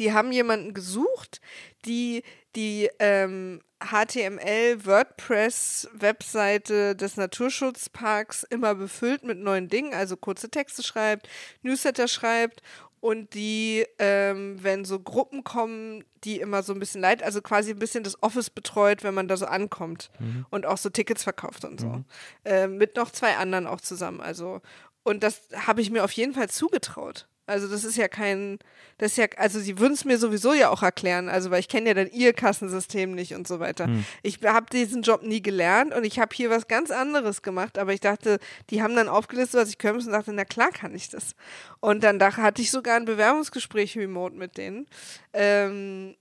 [0.00, 1.40] Die haben jemanden gesucht,
[1.84, 2.22] die
[2.56, 10.82] die ähm, HTML WordPress Webseite des Naturschutzparks immer befüllt mit neuen Dingen, also kurze Texte
[10.82, 11.28] schreibt,
[11.62, 12.62] Newsletter schreibt
[13.00, 17.70] und die, ähm, wenn so Gruppen kommen, die immer so ein bisschen leid, also quasi
[17.70, 20.46] ein bisschen das Office betreut, wenn man da so ankommt mhm.
[20.50, 21.88] und auch so Tickets verkauft und so.
[21.88, 22.04] Mhm.
[22.44, 24.20] Äh, mit noch zwei anderen auch zusammen.
[24.20, 24.60] Also,
[25.02, 27.28] und das habe ich mir auf jeden Fall zugetraut.
[27.46, 28.58] Also das ist ja kein,
[28.98, 31.68] das ist ja, also sie würden es mir sowieso ja auch erklären, also weil ich
[31.68, 33.86] kenne ja dann ihr Kassensystem nicht und so weiter.
[33.86, 34.04] Hm.
[34.22, 37.92] Ich habe diesen Job nie gelernt und ich habe hier was ganz anderes gemacht, aber
[37.92, 38.38] ich dachte,
[38.70, 41.36] die haben dann aufgelistet, was ich können muss und dachte, na klar kann ich das.
[41.80, 44.86] Und dann da hatte ich sogar ein Bewerbungsgespräch remote mit denen.
[45.32, 46.16] Ähm,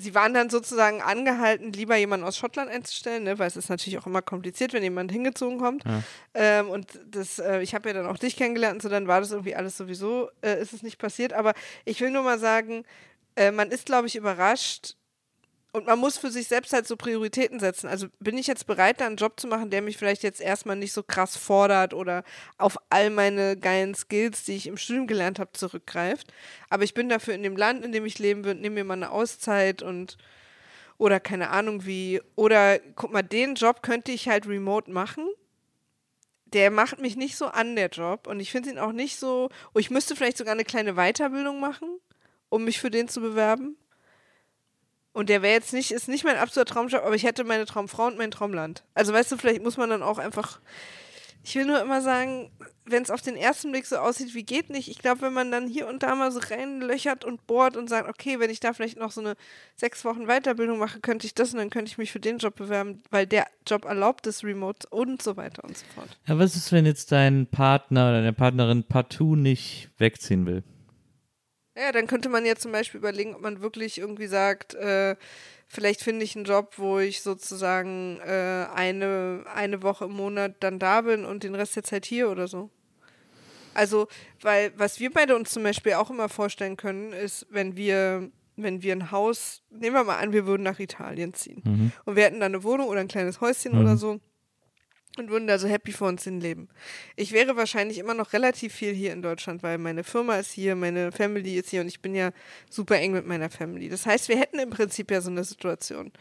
[0.00, 3.98] sie waren dann sozusagen angehalten, lieber jemanden aus Schottland einzustellen, ne, weil es ist natürlich
[3.98, 5.84] auch immer kompliziert, wenn jemand hingezogen kommt.
[5.84, 6.02] Ja.
[6.34, 9.20] Ähm, und das, äh, ich habe ja dann auch dich kennengelernt und so, dann war
[9.20, 11.32] das irgendwie alles sowieso, äh, ist es nicht passiert.
[11.32, 12.84] Aber ich will nur mal sagen,
[13.36, 14.96] äh, man ist, glaube ich, überrascht,
[15.72, 17.86] und man muss für sich selbst halt so Prioritäten setzen.
[17.86, 20.76] Also bin ich jetzt bereit, da einen Job zu machen, der mich vielleicht jetzt erstmal
[20.76, 22.24] nicht so krass fordert oder
[22.58, 26.32] auf all meine geilen Skills, die ich im Studium gelernt habe, zurückgreift.
[26.70, 28.94] Aber ich bin dafür in dem Land, in dem ich leben will, nehme mir mal
[28.94, 30.16] eine Auszeit und
[30.98, 32.20] oder keine Ahnung wie.
[32.36, 35.26] Oder guck mal, den Job könnte ich halt remote machen.
[36.46, 38.26] Der macht mich nicht so an, der Job.
[38.26, 39.48] Und ich finde ihn auch nicht so.
[39.72, 41.88] Oh, ich müsste vielleicht sogar eine kleine Weiterbildung machen,
[42.48, 43.76] um mich für den zu bewerben.
[45.12, 48.06] Und der wäre jetzt nicht, ist nicht mein absoluter Traumjob, aber ich hätte meine Traumfrau
[48.06, 48.84] und mein Traumland.
[48.94, 50.60] Also weißt du, vielleicht muss man dann auch einfach.
[51.42, 52.50] Ich will nur immer sagen,
[52.84, 54.88] wenn es auf den ersten Blick so aussieht, wie geht nicht.
[54.88, 58.08] Ich glaube, wenn man dann hier und da mal so reinlöchert und bohrt und sagt,
[58.08, 59.36] okay, wenn ich da vielleicht noch so eine
[59.74, 62.56] sechs Wochen Weiterbildung mache, könnte ich das und dann könnte ich mich für den Job
[62.56, 66.18] bewerben, weil der Job erlaubt es remote und so weiter und so fort.
[66.26, 70.62] Ja, was ist, wenn jetzt dein Partner oder deine Partnerin partout nicht wegziehen will?
[71.80, 75.16] Ja, dann könnte man ja zum Beispiel überlegen, ob man wirklich irgendwie sagt, äh,
[75.66, 80.78] vielleicht finde ich einen Job, wo ich sozusagen äh, eine, eine Woche im Monat dann
[80.78, 82.68] da bin und den Rest der Zeit hier oder so.
[83.72, 84.08] Also,
[84.42, 88.82] weil was wir beide uns zum Beispiel auch immer vorstellen können, ist, wenn wir, wenn
[88.82, 91.92] wir ein Haus, nehmen wir mal an, wir würden nach Italien ziehen mhm.
[92.04, 93.80] und wir hätten da eine Wohnung oder ein kleines Häuschen mhm.
[93.80, 94.20] oder so
[95.18, 96.68] und würden da so happy vor uns hin leben.
[97.16, 100.76] Ich wäre wahrscheinlich immer noch relativ viel hier in Deutschland, weil meine Firma ist hier,
[100.76, 102.30] meine Family ist hier und ich bin ja
[102.68, 103.88] super eng mit meiner Family.
[103.88, 106.12] Das heißt, wir hätten im Prinzip ja so eine Situation.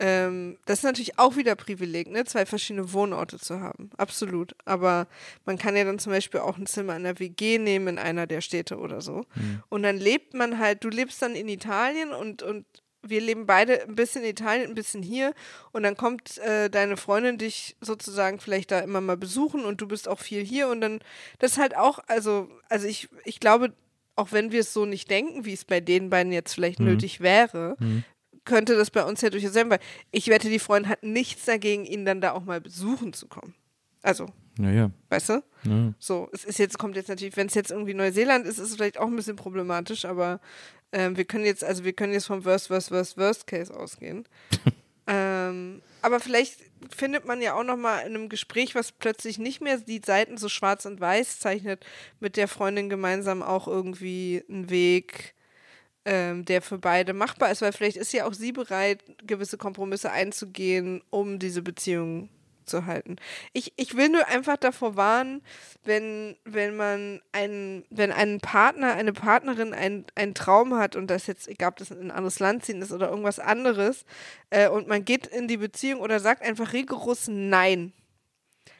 [0.00, 2.24] Ähm, das ist natürlich auch wieder Privileg, ne?
[2.24, 3.90] zwei verschiedene Wohnorte zu haben.
[3.96, 4.54] Absolut.
[4.64, 5.08] Aber
[5.44, 8.26] man kann ja dann zum Beispiel auch ein Zimmer in der WG nehmen in einer
[8.26, 9.24] der Städte oder so.
[9.34, 9.62] Mhm.
[9.68, 12.64] Und dann lebt man halt, du lebst dann in Italien und, und
[13.08, 15.34] wir leben beide ein bisschen in Italien, ein bisschen hier
[15.72, 19.88] und dann kommt äh, deine Freundin dich sozusagen vielleicht da immer mal besuchen und du
[19.88, 21.00] bist auch viel hier und dann
[21.38, 23.72] das ist halt auch, also, also ich, ich glaube,
[24.16, 26.86] auch wenn wir es so nicht denken, wie es bei den beiden jetzt vielleicht mhm.
[26.86, 28.04] nötig wäre, mhm.
[28.44, 31.84] könnte das bei uns ja durchaus sein, weil ich wette, die Freundin hat nichts dagegen,
[31.84, 33.54] ihn dann da auch mal besuchen zu kommen.
[34.02, 34.26] Also,
[34.58, 35.42] ja, weißt du?
[35.64, 35.94] Ja.
[35.98, 38.76] So, es ist jetzt, kommt jetzt natürlich, wenn es jetzt irgendwie Neuseeland ist, ist es
[38.76, 40.40] vielleicht auch ein bisschen problematisch, aber
[40.92, 44.26] ähm, wir können jetzt, also wir können jetzt vom Worst, Worst, Worst, Worst Case ausgehen.
[45.06, 46.58] ähm, aber vielleicht
[46.94, 50.38] findet man ja auch noch mal in einem Gespräch, was plötzlich nicht mehr die Seiten
[50.38, 51.84] so schwarz und weiß zeichnet,
[52.20, 55.34] mit der Freundin gemeinsam auch irgendwie einen Weg,
[56.04, 60.10] ähm, der für beide machbar ist, weil vielleicht ist ja auch sie bereit, gewisse Kompromisse
[60.10, 62.30] einzugehen, um diese Beziehung
[62.68, 63.16] zu halten.
[63.52, 65.42] Ich, ich will nur einfach davor warnen,
[65.84, 71.26] wenn, wenn man einen, wenn ein Partner, eine Partnerin ein, einen Traum hat und das
[71.26, 74.04] jetzt, egal ob das in ein anderes Land ziehen ist oder irgendwas anderes,
[74.50, 77.92] äh, und man geht in die Beziehung oder sagt einfach rigoros Nein.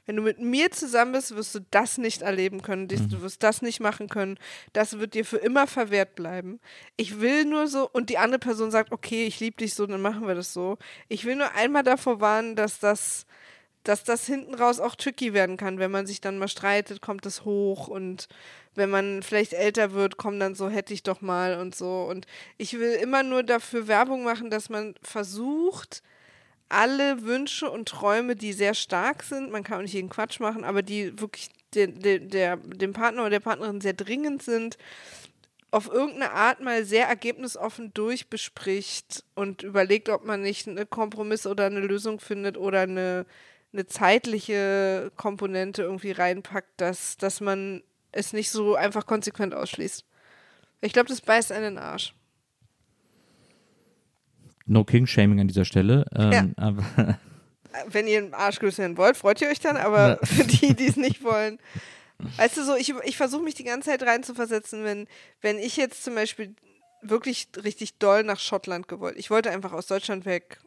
[0.08, 3.20] Wenn du mit mir zusammen bist, wirst du das nicht erleben können, du mhm.
[3.20, 4.38] wirst das nicht machen können,
[4.72, 6.60] das wird dir für immer verwehrt bleiben.
[6.96, 10.00] Ich will nur so, und die andere Person sagt, okay, ich liebe dich so, dann
[10.00, 10.78] machen wir das so.
[11.08, 13.26] Ich will nur einmal davor warnen, dass das
[13.88, 15.78] dass das hinten raus auch tricky werden kann.
[15.78, 18.28] Wenn man sich dann mal streitet, kommt es hoch und
[18.74, 22.02] wenn man vielleicht älter wird, kommt dann so, hätte ich doch mal und so.
[22.02, 22.26] Und
[22.58, 26.02] ich will immer nur dafür Werbung machen, dass man versucht,
[26.68, 30.64] alle Wünsche und Träume, die sehr stark sind, man kann auch nicht jeden Quatsch machen,
[30.64, 34.76] aber die wirklich der, der, der, dem Partner oder der Partnerin sehr dringend sind,
[35.70, 41.66] auf irgendeine Art mal sehr ergebnisoffen durchbespricht und überlegt, ob man nicht eine Kompromiss oder
[41.66, 43.26] eine Lösung findet oder eine,
[43.72, 50.04] eine zeitliche Komponente irgendwie reinpackt, dass, dass man es nicht so einfach konsequent ausschließt.
[50.80, 52.14] Ich glaube, das beißt einen in den Arsch.
[54.66, 56.04] No King-Shaming an dieser Stelle.
[56.14, 56.46] Ähm, Ja.
[56.56, 56.84] aber,
[57.86, 60.86] Wenn ihr einen Arsch grüßen werden wollt, freut ihr euch dann, aber für die, die
[60.86, 61.58] es nicht wollen.
[62.36, 65.06] Weißt du so, ich, ich versuche mich die ganze Zeit reinzuversetzen, wenn,
[65.40, 66.56] wenn ich jetzt zum Beispiel
[67.02, 69.16] wirklich richtig doll nach Schottland gewollt.
[69.18, 70.58] Ich wollte einfach aus Deutschland weg.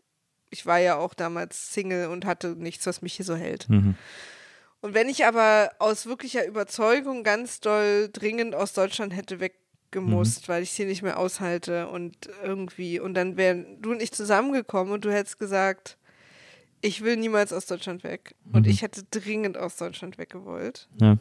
[0.51, 3.67] Ich war ja auch damals Single und hatte nichts, was mich hier so hält.
[3.69, 3.95] Mhm.
[4.81, 10.63] Und wenn ich aber aus wirklicher Überzeugung ganz doll dringend aus Deutschland hätte weggemusst, weil
[10.63, 14.91] ich es hier nicht mehr aushalte und irgendwie, und dann wären du und ich zusammengekommen
[14.93, 15.97] und du hättest gesagt,
[16.81, 18.35] ich will niemals aus Deutschland weg.
[18.51, 18.71] Und Mhm.
[18.71, 20.87] ich hätte dringend aus Deutschland weggewollt.
[20.99, 21.17] ja.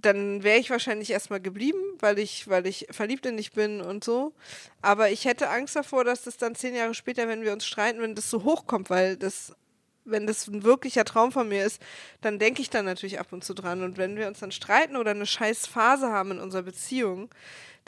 [0.00, 4.04] Dann wäre ich wahrscheinlich erstmal geblieben, weil ich, weil ich verliebt in dich bin und
[4.04, 4.32] so.
[4.80, 8.00] Aber ich hätte Angst davor, dass das dann zehn Jahre später, wenn wir uns streiten,
[8.00, 9.54] wenn das so hochkommt, weil das
[10.10, 11.82] wenn das ein wirklicher Traum von mir ist,
[12.20, 13.82] dann denke ich da natürlich ab und zu dran.
[13.82, 17.28] Und wenn wir uns dann streiten oder eine scheiß Phase haben in unserer Beziehung,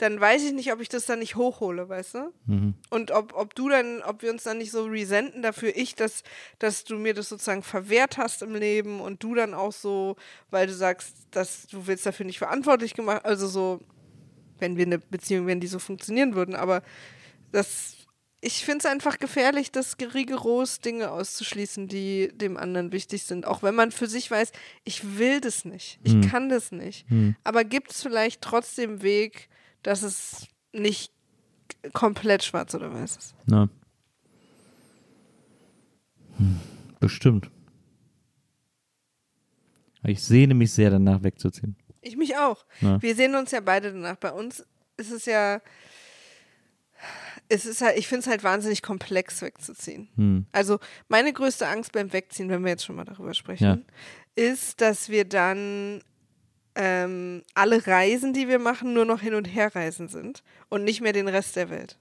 [0.01, 2.33] dann weiß ich nicht, ob ich das dann nicht hochhole, weißt du?
[2.47, 2.73] Mhm.
[2.89, 6.23] Und ob, ob du dann, ob wir uns dann nicht so resenten dafür, ich, dass,
[6.57, 10.15] dass du mir das sozusagen verwehrt hast im Leben und du dann auch so,
[10.49, 13.79] weil du sagst, dass du willst dafür nicht verantwortlich gemacht, also so,
[14.57, 16.81] wenn wir eine Beziehung, wenn die so funktionieren würden, aber
[17.51, 17.97] das,
[18.41, 23.45] ich finde es einfach gefährlich, das rigoros Dinge auszuschließen, die dem anderen wichtig sind.
[23.45, 24.51] Auch wenn man für sich weiß,
[24.83, 26.21] ich will das nicht, ich Hm.
[26.27, 27.07] kann das nicht.
[27.09, 27.35] Hm.
[27.43, 29.47] Aber gibt es vielleicht trotzdem Weg,
[29.83, 31.11] dass es nicht
[31.93, 33.35] komplett schwarz oder weiß ist?
[33.45, 33.69] Na.
[36.37, 36.59] Hm,
[36.99, 37.49] Bestimmt.
[40.03, 41.75] Ich sehne mich sehr danach wegzuziehen.
[42.01, 42.65] Ich mich auch.
[42.81, 43.01] Ja.
[43.01, 44.15] Wir sehen uns ja beide danach.
[44.15, 44.65] Bei uns
[44.97, 45.61] ist es ja,
[47.49, 50.09] es ist halt, ich finde es halt wahnsinnig komplex wegzuziehen.
[50.15, 50.45] Hm.
[50.51, 53.85] Also meine größte Angst beim Wegziehen, wenn wir jetzt schon mal darüber sprechen,
[54.35, 56.03] ist, dass wir dann
[56.75, 61.01] ähm, alle Reisen, die wir machen, nur noch hin und her reisen sind und nicht
[61.01, 61.97] mehr den Rest der Welt.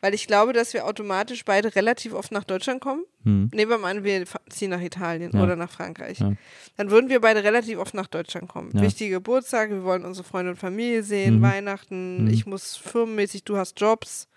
[0.00, 3.04] Weil ich glaube, dass wir automatisch beide relativ oft nach Deutschland kommen.
[3.22, 3.48] Hm.
[3.54, 5.42] Nehmen wir mal an, wir ziehen nach Italien Ja.
[5.42, 6.18] oder nach Frankreich.
[6.18, 6.34] Ja.
[6.76, 8.70] Dann würden wir beide relativ oft nach Deutschland kommen.
[8.74, 8.82] Ja.
[8.82, 11.42] Wichtige Geburtstage, wir wollen unsere Freunde und Familie sehen, Mhm.
[11.42, 12.30] Weihnachten, Mhm.
[12.30, 14.28] ich muss firmenmäßig, du hast Jobs.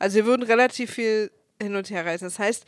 [0.00, 1.30] Also wir würden relativ viel
[1.62, 2.24] hin und her reisen.
[2.24, 2.64] Das heißt,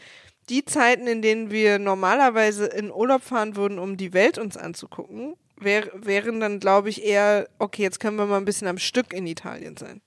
[0.49, 5.35] die Zeiten, in denen wir normalerweise in Urlaub fahren würden, um die Welt uns anzugucken,
[5.61, 9.13] wär, wären dann, glaube ich, eher, okay, jetzt können wir mal ein bisschen am Stück
[9.13, 10.01] in Italien sein.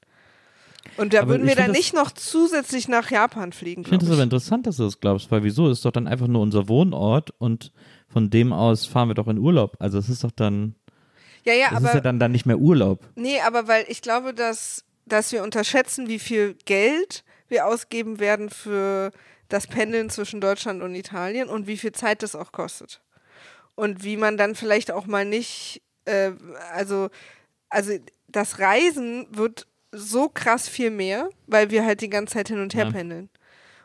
[0.98, 4.06] Und da Aber würden wir dann das- nicht noch zusätzlich nach Japan fliegen, Ich finde
[4.06, 6.68] es aber interessant, dass du das glaubst, weil wieso ist doch dann einfach nur unser
[6.68, 7.72] Wohnort und
[8.08, 9.76] von dem aus fahren wir doch in Urlaub.
[9.80, 10.76] Also es ist doch dann,
[11.44, 13.08] Ja, ja, es aber ist ja dann, dann nicht mehr Urlaub.
[13.16, 18.50] Nee, aber weil ich glaube, dass, dass wir unterschätzen, wie viel Geld wir ausgeben werden
[18.50, 19.12] für
[19.48, 23.02] das Pendeln zwischen Deutschland und Italien und wie viel Zeit das auch kostet.
[23.80, 26.32] Und wie man dann vielleicht auch mal nicht, äh,
[26.74, 27.10] also,
[27.70, 27.94] also
[28.28, 32.74] das Reisen wird so krass viel mehr, weil wir halt die ganze Zeit hin und
[32.74, 32.92] her Ja.
[32.92, 33.30] pendeln.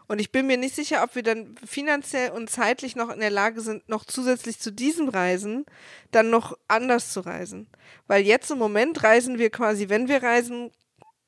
[0.08, 3.30] Und ich bin mir nicht sicher, ob wir dann finanziell und zeitlich noch in der
[3.30, 5.64] Lage sind, noch zusätzlich zu diesem Reisen
[6.10, 7.68] dann noch anders zu reisen.
[8.08, 10.72] Weil jetzt im Moment reisen wir quasi, wenn wir reisen,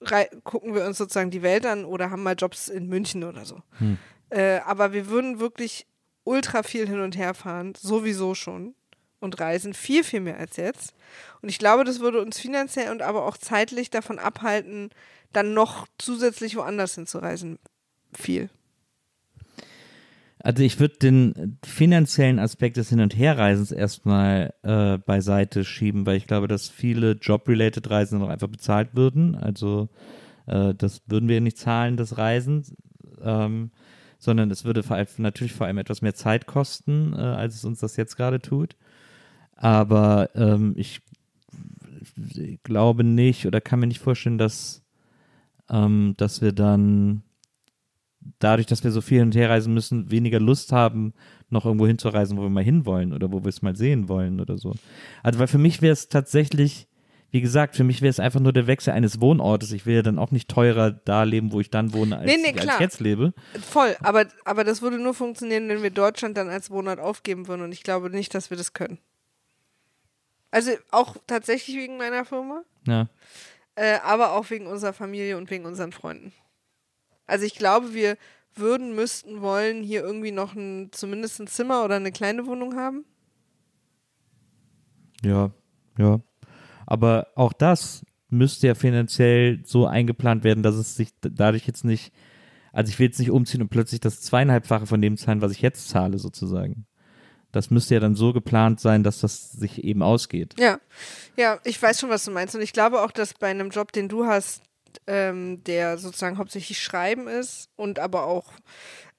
[0.00, 3.44] rei gucken wir uns sozusagen die Welt an oder haben mal Jobs in München oder
[3.44, 3.62] so.
[3.79, 3.96] Hm.
[4.31, 5.87] Äh, aber wir würden wirklich
[6.26, 8.74] ultra viel hin und her fahren, sowieso schon.
[9.18, 10.94] Und reisen viel, viel mehr als jetzt.
[11.40, 14.90] Und ich glaube, das würde uns finanziell und aber auch zeitlich davon abhalten,
[15.32, 17.58] dann noch zusätzlich woanders hinzureisen.
[18.12, 18.50] Viel.
[20.38, 26.18] Also ich würde den finanziellen Aspekt des Hin- und Herreisens erstmal äh, beiseite schieben, weil
[26.18, 29.34] ich glaube, dass viele Job-related Reisen noch einfach bezahlt würden.
[29.34, 29.88] Also
[30.46, 32.64] äh, das würden wir nicht zahlen, das Reisen,
[33.22, 33.70] ähm,
[34.26, 34.84] sondern es würde
[35.18, 38.76] natürlich vor allem etwas mehr Zeit kosten, äh, als es uns das jetzt gerade tut.
[39.54, 41.00] Aber ähm, ich
[42.64, 44.84] glaube nicht oder kann mir nicht vorstellen, dass,
[45.70, 47.22] ähm, dass wir dann
[48.40, 51.14] dadurch, dass wir so viel hin und her reisen müssen, weniger Lust haben,
[51.48, 54.58] noch irgendwo hinzureisen, wo wir mal hinwollen oder wo wir es mal sehen wollen oder
[54.58, 54.74] so.
[55.22, 56.88] Also, weil für mich wäre es tatsächlich,
[57.37, 59.70] wie gesagt, für mich wäre es einfach nur der Wechsel eines Wohnortes.
[59.72, 62.39] Ich will ja dann auch nicht teurer da leben, wo ich dann wohne, als, Nee,
[62.39, 63.34] nee, als ich jetzt lebe.
[63.61, 67.61] Voll, aber, aber das würde nur funktionieren, wenn wir Deutschland dann als Wohnort aufgeben würden.
[67.61, 68.97] Und ich glaube nicht, dass wir das können.
[70.51, 73.11] Also auch tatsächlich wegen meiner Firma, Ja.
[73.74, 76.32] äh, aber auch wegen unserer Familie und wegen unseren Freunden.
[77.26, 78.16] Also ich glaube, wir
[78.55, 83.05] würden, müssten, wollen hier irgendwie noch ein, zumindest ein Zimmer oder eine kleine Wohnung haben.
[85.22, 85.51] Ja,
[85.99, 86.20] ja.
[86.87, 92.12] Aber auch das müsste ja finanziell so eingeplant werden, dass es sich dadurch jetzt nicht,
[92.72, 95.62] also ich will jetzt nicht umziehen und plötzlich das zweieinhalbfache von dem zahlen, was ich
[95.62, 96.87] jetzt zahle, sozusagen.
[97.53, 100.55] Das müsste ja dann so geplant sein, dass das sich eben ausgeht.
[100.59, 100.78] Ja,
[101.37, 102.55] ja, ich weiß schon, was du meinst.
[102.55, 104.62] Und ich glaube auch, dass bei einem Job, den du hast,
[105.07, 108.53] ähm, der sozusagen hauptsächlich Schreiben ist und aber auch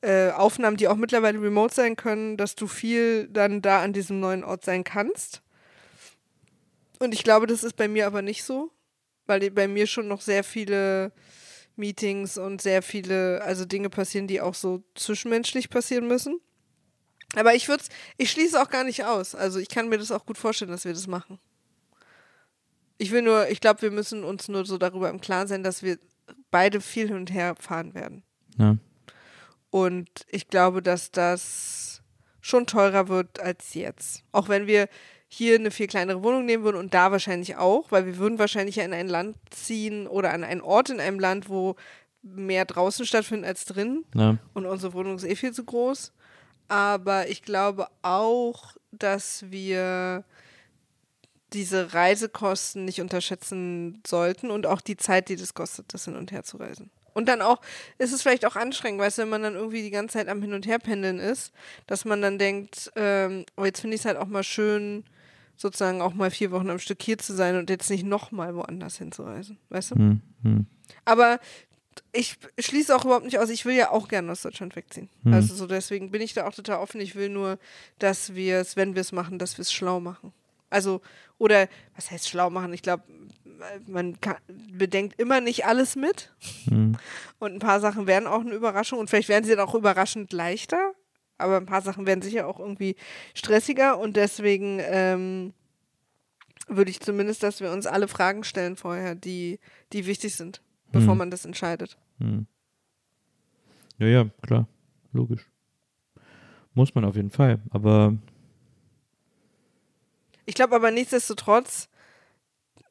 [0.01, 4.19] äh, Aufnahmen, die auch mittlerweile remote sein können, dass du viel dann da an diesem
[4.19, 5.41] neuen Ort sein kannst.
[6.99, 8.71] Und ich glaube, das ist bei mir aber nicht so,
[9.25, 11.11] weil bei mir schon noch sehr viele
[11.75, 16.39] Meetings und sehr viele, also Dinge passieren, die auch so zwischenmenschlich passieren müssen.
[17.35, 17.83] Aber ich würde
[18.17, 19.35] ich schließe auch gar nicht aus.
[19.35, 21.39] Also ich kann mir das auch gut vorstellen, dass wir das machen.
[22.97, 25.83] Ich will nur, ich glaube, wir müssen uns nur so darüber im Klaren sein, dass
[25.83, 25.99] wir
[26.49, 28.23] beide viel hin und her fahren werden.
[28.57, 28.77] Ja.
[29.69, 32.01] Und ich glaube, dass das
[32.41, 34.23] schon teurer wird als jetzt.
[34.31, 34.87] Auch wenn wir
[35.27, 38.77] hier eine viel kleinere Wohnung nehmen würden und da wahrscheinlich auch, weil wir würden wahrscheinlich
[38.77, 41.75] ja in ein Land ziehen oder an einen Ort in einem Land, wo
[42.21, 44.05] mehr draußen stattfindet als drin.
[44.15, 44.37] Ja.
[44.53, 46.13] Und unsere Wohnung ist eh viel zu groß.
[46.69, 50.23] Aber ich glaube auch, dass wir
[51.53, 56.31] diese Reisekosten nicht unterschätzen sollten und auch die Zeit, die das kostet, das hin und
[56.31, 56.89] her zu reisen.
[57.13, 57.61] Und dann auch,
[57.97, 60.41] ist es vielleicht auch anstrengend, weißt du, wenn man dann irgendwie die ganze Zeit am
[60.41, 61.51] Hin- und Herpendeln ist,
[61.87, 65.03] dass man dann denkt, ähm, oh, jetzt finde ich es halt auch mal schön,
[65.57, 68.97] sozusagen auch mal vier Wochen am Stück hier zu sein und jetzt nicht nochmal woanders
[68.97, 69.95] hinzureisen, weißt du?
[69.95, 70.65] Hm, hm.
[71.03, 71.39] Aber
[72.13, 75.09] ich schließe auch überhaupt nicht aus, ich will ja auch gerne aus Deutschland wegziehen.
[75.23, 75.33] Hm.
[75.33, 77.01] Also so deswegen bin ich da auch total offen.
[77.01, 77.57] Ich will nur,
[77.99, 80.31] dass wir es, wenn wir es machen, dass wir es schlau machen.
[80.69, 81.01] Also,
[81.37, 82.73] oder was heißt schlau machen?
[82.73, 83.03] Ich glaube,
[83.87, 86.31] man kann, bedenkt immer nicht alles mit.
[86.65, 86.97] Hm.
[87.39, 90.33] Und ein paar Sachen werden auch eine Überraschung und vielleicht werden sie dann auch überraschend
[90.33, 90.93] leichter.
[91.37, 92.95] Aber ein paar Sachen werden sicher auch irgendwie
[93.35, 95.53] stressiger und deswegen ähm,
[96.67, 99.59] würde ich zumindest, dass wir uns alle Fragen stellen vorher, die,
[99.93, 100.61] die wichtig sind,
[100.91, 101.17] bevor Hm.
[101.19, 101.97] man das entscheidet.
[102.19, 102.47] Hm.
[103.99, 104.67] Ja, ja, klar.
[105.13, 105.47] Logisch.
[106.73, 107.59] Muss man auf jeden Fall.
[107.71, 108.15] Aber
[110.45, 111.89] Ich glaube aber nichtsdestotrotz,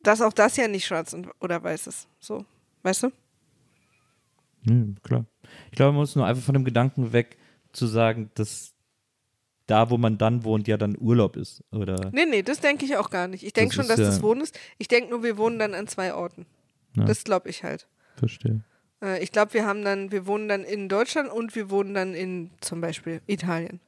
[0.03, 2.09] dass auch das ja nicht schwarz und, oder weiß ist.
[2.19, 2.45] So,
[2.83, 3.13] weißt du?
[4.65, 5.25] Nee, klar.
[5.71, 7.37] Ich glaube, man muss nur einfach von dem Gedanken weg
[7.77, 8.73] zu sagen, dass
[9.67, 11.63] da, wo man dann wohnt, ja dann Urlaub ist.
[11.73, 13.43] Oder Nee, nee, das denke ich auch gar nicht.
[13.45, 14.59] Ich denke schon, dass ja- das Wohnen ist.
[14.79, 16.47] Ich denke nur, wir wohnen dann an zwei Orten.
[16.97, 17.05] Ja.
[17.05, 17.87] Das glaube ich halt.
[18.17, 18.63] verstehe.
[19.03, 22.15] Äh, ich glaube, wir haben dann, wir wohnen dann in Deutschland und wir wohnen dann
[22.15, 23.81] in zum Beispiel Italien.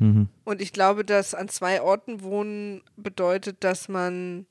[0.00, 0.28] Mhm.
[0.44, 4.46] Und ich glaube, dass an zwei Orten wohnen bedeutet, dass man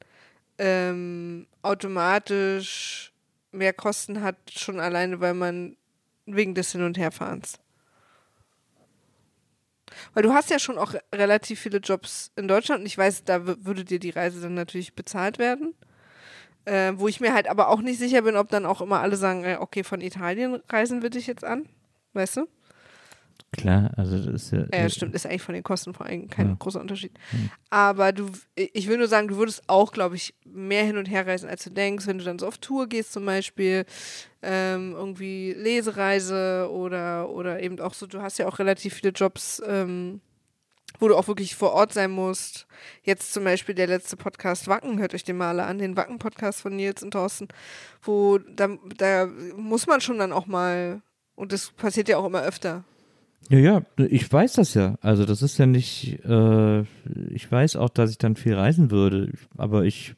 [0.57, 3.11] ähm, automatisch
[3.51, 5.75] mehr Kosten hat, schon alleine, weil man
[6.25, 7.59] wegen des Hin- und Herfahrens.
[10.13, 13.23] Weil du hast ja schon auch re- relativ viele Jobs in Deutschland und ich weiß,
[13.23, 15.73] da würde dir die Reise dann natürlich bezahlt werden.
[16.65, 19.15] Äh, wo ich mir halt aber auch nicht sicher bin, ob dann auch immer alle
[19.15, 21.67] sagen, äh, okay, von Italien reisen wir dich jetzt an.
[22.13, 22.47] Weißt du?
[23.51, 24.65] Klar, also das ist ja.
[24.73, 26.55] Ja, stimmt, ist eigentlich von den Kosten vor allem kein Ja.
[26.59, 27.11] großer Unterschied.
[27.71, 31.25] Aber du, ich will nur sagen, du würdest auch, glaube ich, mehr hin und her
[31.25, 33.85] reisen, als du denkst, wenn du dann so auf Tour gehst zum Beispiel,
[34.43, 39.61] ähm, irgendwie Lesereise oder, oder eben auch so, du hast ja auch relativ viele Jobs,
[39.65, 40.21] ähm,
[40.99, 42.67] wo du auch wirklich vor Ort sein musst.
[43.03, 46.61] Jetzt zum Beispiel der letzte Podcast Wacken, hört euch den mal alle an, den Wacken-Podcast
[46.61, 47.47] von Nils und Thorsten,
[48.03, 51.01] wo da, da muss man schon dann auch mal,
[51.35, 52.83] und das passiert ja auch immer öfter,
[53.49, 54.95] Ja, ja, ich weiß das ja.
[55.01, 56.81] Also das ist ja nicht, äh,
[57.31, 60.15] ich weiß auch, dass ich dann viel reisen würde, aber ich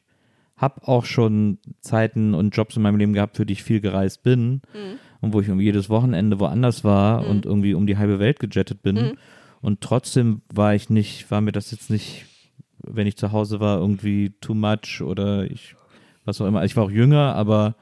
[0.56, 4.22] habe auch schon Zeiten und Jobs in meinem Leben gehabt, für die ich viel gereist
[4.22, 4.98] bin Mhm.
[5.20, 8.82] und wo ich irgendwie jedes Wochenende woanders war und irgendwie um die halbe Welt gejettet
[8.82, 8.96] bin.
[8.96, 9.12] Mhm.
[9.60, 12.26] Und trotzdem war ich nicht, war mir das jetzt nicht,
[12.84, 15.74] wenn ich zu Hause war, irgendwie too much oder ich,
[16.24, 16.60] was auch immer.
[16.60, 17.76] Also ich war auch jünger, aber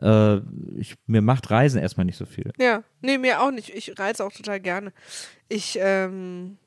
[0.00, 0.36] äh,
[0.76, 2.52] ich, mir macht Reisen erstmal nicht so viel.
[2.58, 3.70] Ja, nee, mir auch nicht.
[3.74, 4.92] Ich reise auch total gerne.
[5.48, 6.58] Ich, ähm,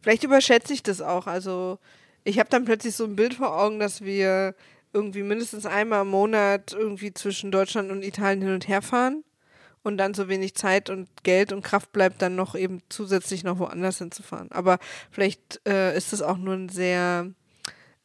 [0.00, 1.26] vielleicht überschätze ich das auch.
[1.26, 1.78] Also,
[2.24, 4.54] ich habe dann plötzlich so ein Bild vor Augen, dass wir
[4.92, 9.24] irgendwie mindestens einmal im Monat irgendwie zwischen Deutschland und Italien hin und her fahren
[9.82, 13.58] und dann so wenig Zeit und Geld und Kraft bleibt, dann noch eben zusätzlich noch
[13.58, 14.50] woanders hinzufahren.
[14.50, 14.78] Aber
[15.10, 17.30] vielleicht äh, ist das auch nur ein sehr,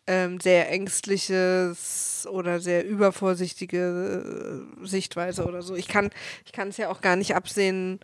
[0.10, 5.76] ähm, sehr ängstliches oder sehr übervorsichtige äh, Sichtweise oder so.
[5.76, 6.10] Ich kann
[6.68, 8.00] es ja auch gar nicht absehen,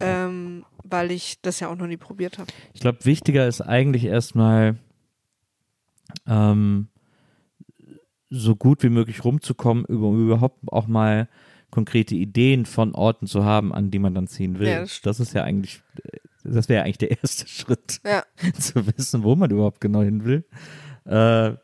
[0.00, 2.50] ähm, weil ich das ja auch noch nie probiert habe.
[2.72, 4.76] Ich glaube, wichtiger ist eigentlich erstmal
[6.26, 6.88] ähm,
[8.30, 11.28] so gut wie möglich rumzukommen, um überhaupt auch mal
[11.70, 14.68] konkrete Ideen von Orten zu haben, an die man dann ziehen will.
[14.68, 15.82] Ja, das das, ist ja eigentlich,
[16.42, 18.24] das wäre eigentlich der erste Schritt, Ja,
[18.58, 20.44] zu wissen, wo man überhaupt genau hin will.
[21.06, 21.56] Äh,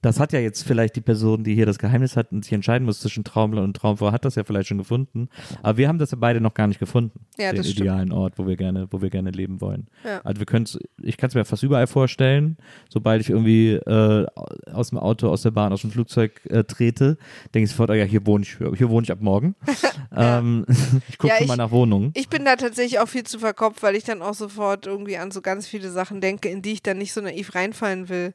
[0.00, 2.84] das hat ja jetzt vielleicht die Person, die hier das Geheimnis hat und sich entscheiden
[2.84, 5.28] muss zwischen Traumland und Traumfrau, hat das ja vielleicht schon gefunden.
[5.62, 7.26] Aber wir haben das ja beide noch gar nicht gefunden.
[7.38, 7.80] Ja, den das stimmt.
[7.80, 9.88] idealen Ort, wo wir gerne, wo wir gerne leben wollen.
[10.04, 10.20] Ja.
[10.24, 10.66] Also wir können
[11.02, 12.56] ich kann es mir fast überall vorstellen,
[12.88, 14.26] sobald ich irgendwie äh,
[14.72, 17.18] aus dem Auto, aus der Bahn, aus dem Flugzeug äh, trete,
[17.54, 19.54] denke ich sofort, oh ja, hier wohne ich, hier wohne ich ab morgen.
[20.16, 20.64] ähm,
[21.08, 22.12] ich gucke Ja, schon mal nach Wohnungen.
[22.14, 25.30] Ich bin da tatsächlich auch viel zu verkopft, weil ich dann auch sofort irgendwie an
[25.30, 28.34] so ganz viele Sachen denke, in die ich dann nicht so naiv reinfallen will.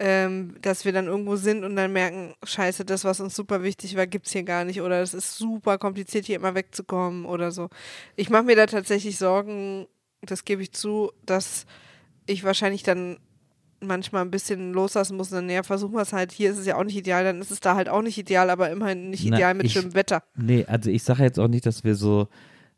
[0.00, 3.96] Ähm, dass wir dann irgendwo sind und dann merken, scheiße, das, was uns super wichtig
[3.96, 4.80] war, gibt's hier gar nicht.
[4.80, 7.68] Oder es ist super kompliziert, hier immer wegzukommen oder so.
[8.14, 9.88] Ich mache mir da tatsächlich Sorgen,
[10.22, 11.66] das gebe ich zu, dass
[12.26, 13.18] ich wahrscheinlich dann
[13.80, 15.32] manchmal ein bisschen loslassen muss.
[15.32, 16.30] Und dann, ja, versuchen wir es halt.
[16.30, 18.50] Hier ist es ja auch nicht ideal, dann ist es da halt auch nicht ideal,
[18.50, 20.22] aber immerhin nicht Na, ideal mit ich- schönem Wetter.
[20.36, 22.28] Nee, also ich sage jetzt auch nicht, dass wir so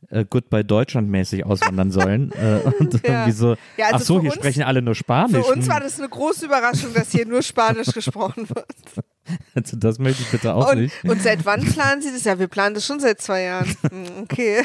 [0.09, 2.33] äh, Goodbye Deutschland mäßig auswandern sollen.
[2.33, 3.01] äh, und Ja.
[3.05, 5.33] irgendwie so, Ja, also ach so, hier uns- sprechen alle nur Spanisch.
[5.47, 8.67] Für uns Hm, war das eine große Überraschung, dass hier nur Spanisch gesprochen wird.
[9.55, 11.05] also das möchte ich bitte auch Und, nicht.
[11.05, 12.25] und seit wann planen Sie das?
[12.25, 13.69] Ja, wir planen das schon seit zwei Jahren.
[13.91, 14.63] Hm, Okay.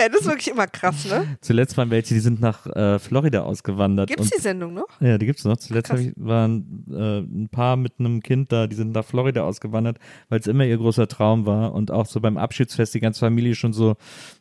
[0.00, 1.36] Ja, das ist wirklich immer krass, ne?
[1.40, 4.08] Zuletzt waren welche, die sind nach äh, Florida ausgewandert.
[4.08, 4.86] Gibt's und, die Sendung noch?
[5.00, 5.56] Ja, die gibt's noch.
[5.56, 9.98] Zuletzt ich, waren äh, ein paar mit einem Kind da, die sind nach Florida ausgewandert,
[10.28, 11.72] weil es immer ihr großer Traum war.
[11.74, 13.96] Und auch so beim Abschiedsfest die ganze Familie schon so,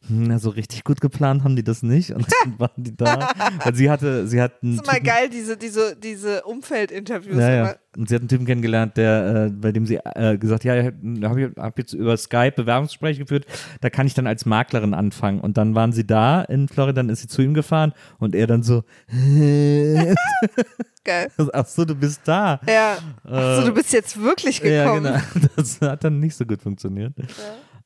[0.07, 2.11] hm, na, so richtig gut geplant haben die das nicht.
[2.11, 3.29] Und dann waren die da.
[3.63, 7.37] Weil sie hatte, sie hat einen Das ist immer Typen- geil, diese, diese, diese Umfeldinterviews.
[7.37, 7.75] Ja, ja.
[7.97, 10.93] Und sie hat einen Typen kennengelernt, der, äh, bei dem sie äh, gesagt, ja, ich
[11.23, 13.45] habe hab jetzt über Skype Bewerbungsgespräche geführt,
[13.81, 15.41] da kann ich dann als Maklerin anfangen.
[15.41, 18.47] Und dann waren sie da in Florida, dann ist sie zu ihm gefahren und er
[18.47, 18.85] dann so,
[21.03, 21.27] Geil.
[21.51, 22.61] ach so, du bist da.
[22.67, 22.97] Ja.
[23.23, 25.05] Achso, du bist jetzt wirklich gekommen.
[25.05, 25.47] Ja, genau.
[25.55, 27.13] Das hat dann nicht so gut funktioniert.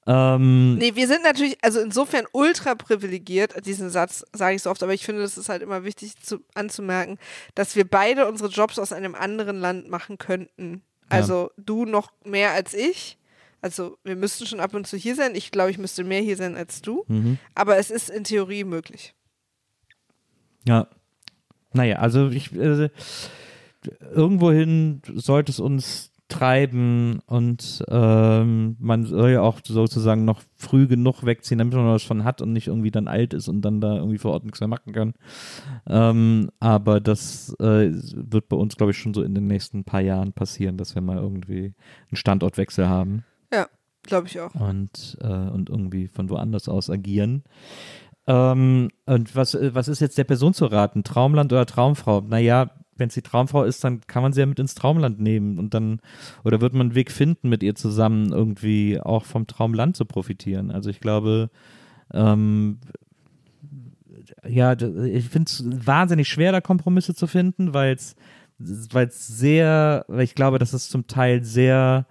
[0.07, 4.83] Ähm, Nee, wir sind natürlich, also insofern ultra privilegiert, diesen Satz sage ich so oft,
[4.83, 7.17] aber ich finde, das ist halt immer wichtig zu, anzumerken,
[7.55, 10.83] dass wir beide unsere Jobs aus einem anderen Land machen könnten.
[11.09, 13.17] Also du noch mehr als ich.
[13.61, 15.33] Also wir müssten schon ab und zu hier sein.
[15.33, 17.03] Ich glaube, ich müsste mehr hier sein als du.
[17.07, 17.37] mhm.
[17.55, 19.15] Aber es ist in Theorie möglich.
[20.67, 20.87] Ja.
[21.73, 22.89] Naja, also ich äh,
[24.13, 31.25] irgendwohin sollte es uns treiben und ähm, man soll ja auch sozusagen noch früh genug
[31.25, 33.95] wegziehen, damit man was von hat und nicht irgendwie dann alt ist und dann da
[33.95, 35.13] irgendwie vor Ort nichts mehr machen kann.
[35.87, 40.01] Ähm, aber das äh, wird bei uns, glaube ich, schon so in den nächsten paar
[40.01, 41.73] Jahren passieren, dass wir mal irgendwie
[42.09, 43.23] einen Standortwechsel haben
[43.53, 43.67] Ja,
[44.03, 44.53] glaube ich auch.
[44.55, 47.43] und, äh, und irgendwie von woanders aus agieren.
[48.27, 51.03] Ähm, und was, äh, was ist jetzt der Person zu raten?
[51.03, 52.21] Traumland oder Traumfrau?
[52.21, 55.59] Naja, wenn es die Traumfrau ist, dann kann man sie ja mit ins Traumland nehmen
[55.59, 55.99] und dann,
[56.43, 60.71] oder wird man einen Weg finden, mit ihr zusammen irgendwie auch vom Traumland zu profitieren.
[60.71, 61.49] Also ich glaube,
[62.13, 62.79] ähm,
[64.47, 68.15] ja, ich finde es wahnsinnig schwer, da Kompromisse zu finden, weil es
[68.57, 72.05] weil es sehr, weil ich glaube, dass es zum Teil sehr,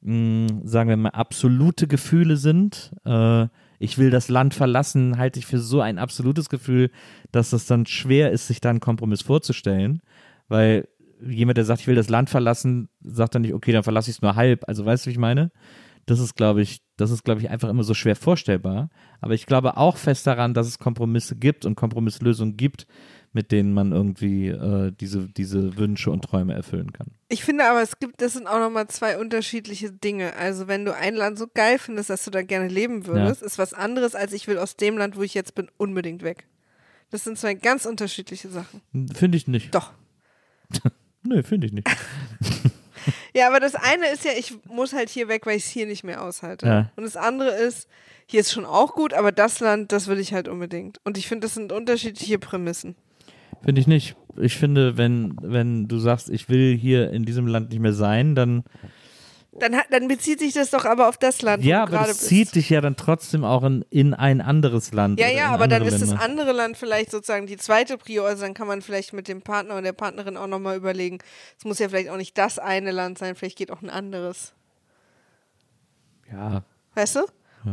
[0.00, 2.92] mh, sagen wir mal, absolute Gefühle sind.
[3.04, 3.46] Äh,
[3.78, 6.90] ich will das Land verlassen, halte ich für so ein absolutes Gefühl,
[7.30, 10.00] dass es dann schwer ist, sich da einen Kompromiss vorzustellen,
[10.48, 10.88] weil
[11.20, 14.16] jemand, der sagt, ich will das Land verlassen, sagt dann nicht, okay, dann verlasse ich
[14.16, 14.68] es nur halb.
[14.68, 15.50] Also weißt du, wie ich meine?
[16.06, 18.90] Das ist, glaube ich, das ist, glaube ich, einfach immer so schwer vorstellbar.
[19.20, 22.86] Aber ich glaube auch fest daran, dass es Kompromisse gibt und Kompromisslösungen gibt,
[23.32, 27.08] mit denen man irgendwie äh, diese, diese Wünsche und Träume erfüllen kann.
[27.28, 30.36] Ich finde aber, es gibt, das sind auch nochmal zwei unterschiedliche Dinge.
[30.36, 33.58] Also wenn du ein Land so geil findest, dass du da gerne leben würdest, ist
[33.58, 36.46] was anderes, als ich will aus dem Land, wo ich jetzt bin, unbedingt weg.
[37.10, 38.80] Das sind zwei ganz unterschiedliche Sachen.
[39.12, 39.74] Finde ich nicht.
[39.74, 39.92] Doch.
[41.22, 41.88] Nö, finde ich nicht.
[43.34, 45.86] Ja, aber das eine ist ja, ich muss halt hier weg, weil ich es hier
[45.86, 46.66] nicht mehr aushalte.
[46.66, 46.90] Ja.
[46.96, 47.88] Und das andere ist,
[48.26, 51.00] hier ist schon auch gut, aber das Land, das will ich halt unbedingt.
[51.04, 52.96] Und ich finde, das sind unterschiedliche Prämissen.
[53.62, 54.16] Finde ich nicht.
[54.40, 58.34] Ich finde, wenn, wenn du sagst, ich will hier in diesem Land nicht mehr sein,
[58.34, 58.64] dann
[59.58, 62.08] Dann, dann bezieht sich das doch aber auf das Land, ja, wo du aber gerade
[62.08, 65.18] das zieht dich ja dann trotzdem auch in, in ein anderes Land.
[65.18, 66.24] Ja, ja, aber dann andere ist das Länder.
[66.24, 68.24] andere Land vielleicht sozusagen die zweite Prio.
[68.24, 71.18] Also dann kann man vielleicht mit dem Partner und der Partnerin auch nochmal überlegen.
[71.58, 74.52] Es muss ja vielleicht auch nicht das eine Land sein, vielleicht geht auch ein anderes.
[76.30, 76.62] Ja,
[76.94, 77.20] Weißt du?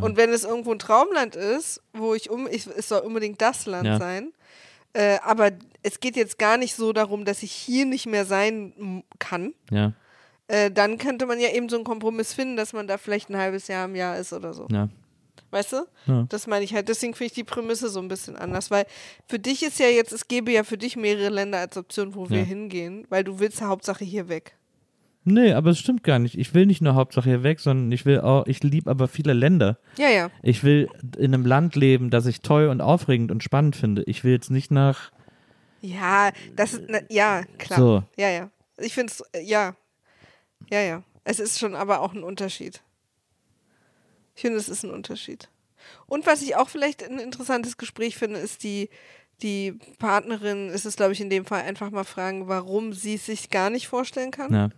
[0.01, 3.67] Und wenn es irgendwo ein Traumland ist, wo ich um, ich, es soll unbedingt das
[3.67, 3.99] Land Ja.
[3.99, 4.33] sein.
[4.93, 5.51] Äh, aber
[5.83, 9.53] es geht jetzt gar nicht so darum, dass ich hier nicht mehr sein kann.
[9.71, 9.93] ja,
[10.47, 13.37] Äh, dann könnte man ja eben so einen Kompromiss finden, dass man da vielleicht ein
[13.37, 14.67] halbes Jahr im Jahr ist oder so.
[14.71, 14.89] ja.
[15.49, 15.85] Weißt du?
[16.07, 16.25] Ja.
[16.29, 16.89] Das meine ich halt.
[16.89, 18.85] Deswegen finde ich die Prämisse so ein bisschen anders, weil
[19.27, 22.27] für dich ist ja jetzt, es gäbe ja für dich mehrere Länder als Option, wo
[22.31, 22.43] wir Ja.
[22.43, 24.55] hingehen, weil du willst Hauptsache hier weg.
[25.25, 26.37] Nee, aber es stimmt gar nicht.
[26.39, 29.33] Ich will nicht nur Hauptsache hier weg, sondern ich will auch, ich liebe aber viele
[29.33, 29.77] Länder.
[29.97, 30.31] Ja, ja.
[30.41, 34.01] Ich will in einem Land leben, das ich toll und aufregend und spannend finde.
[34.07, 35.11] Ich will jetzt nicht nach
[35.81, 37.79] Ja, das ist, na, ja, klar.
[37.79, 38.03] So.
[38.17, 38.49] Ja, ja.
[38.79, 39.75] Ich finde es, ja.
[40.69, 41.03] Ja, ja.
[41.23, 42.81] Es ist schon aber auch ein Unterschied.
[44.35, 45.49] Ich finde, es ist ein Unterschied.
[46.05, 48.89] Und was ich auch vielleicht ein interessantes Gespräch finde, ist die,
[49.43, 53.25] die Partnerin, ist es, glaube ich, in dem Fall einfach mal fragen, warum sie es
[53.25, 54.53] sich gar nicht vorstellen kann.
[54.53, 54.69] Ja.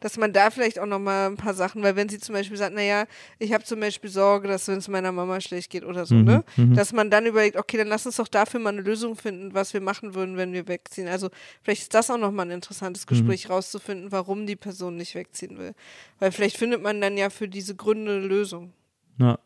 [0.00, 2.74] Dass man da vielleicht auch nochmal ein paar Sachen, weil wenn sie zum Beispiel sagt,
[2.74, 3.04] naja,
[3.38, 6.24] ich habe zum Beispiel Sorge, dass wenn es meiner Mama schlecht geht oder so, Mhm,
[6.24, 6.44] ne?
[6.56, 6.74] mhm.
[6.74, 9.74] Dass man dann überlegt, okay, dann lass uns doch dafür mal eine Lösung finden, was
[9.74, 11.06] wir machen würden, wenn wir wegziehen.
[11.06, 11.28] Also
[11.62, 12.54] vielleicht ist das auch nochmal ein Mhm.
[12.54, 15.74] interessantes Gespräch rauszufinden, warum die Person nicht wegziehen will.
[16.18, 18.72] Weil vielleicht findet man dann ja für diese Gründe eine Lösung.
[19.18, 19.38] Ja.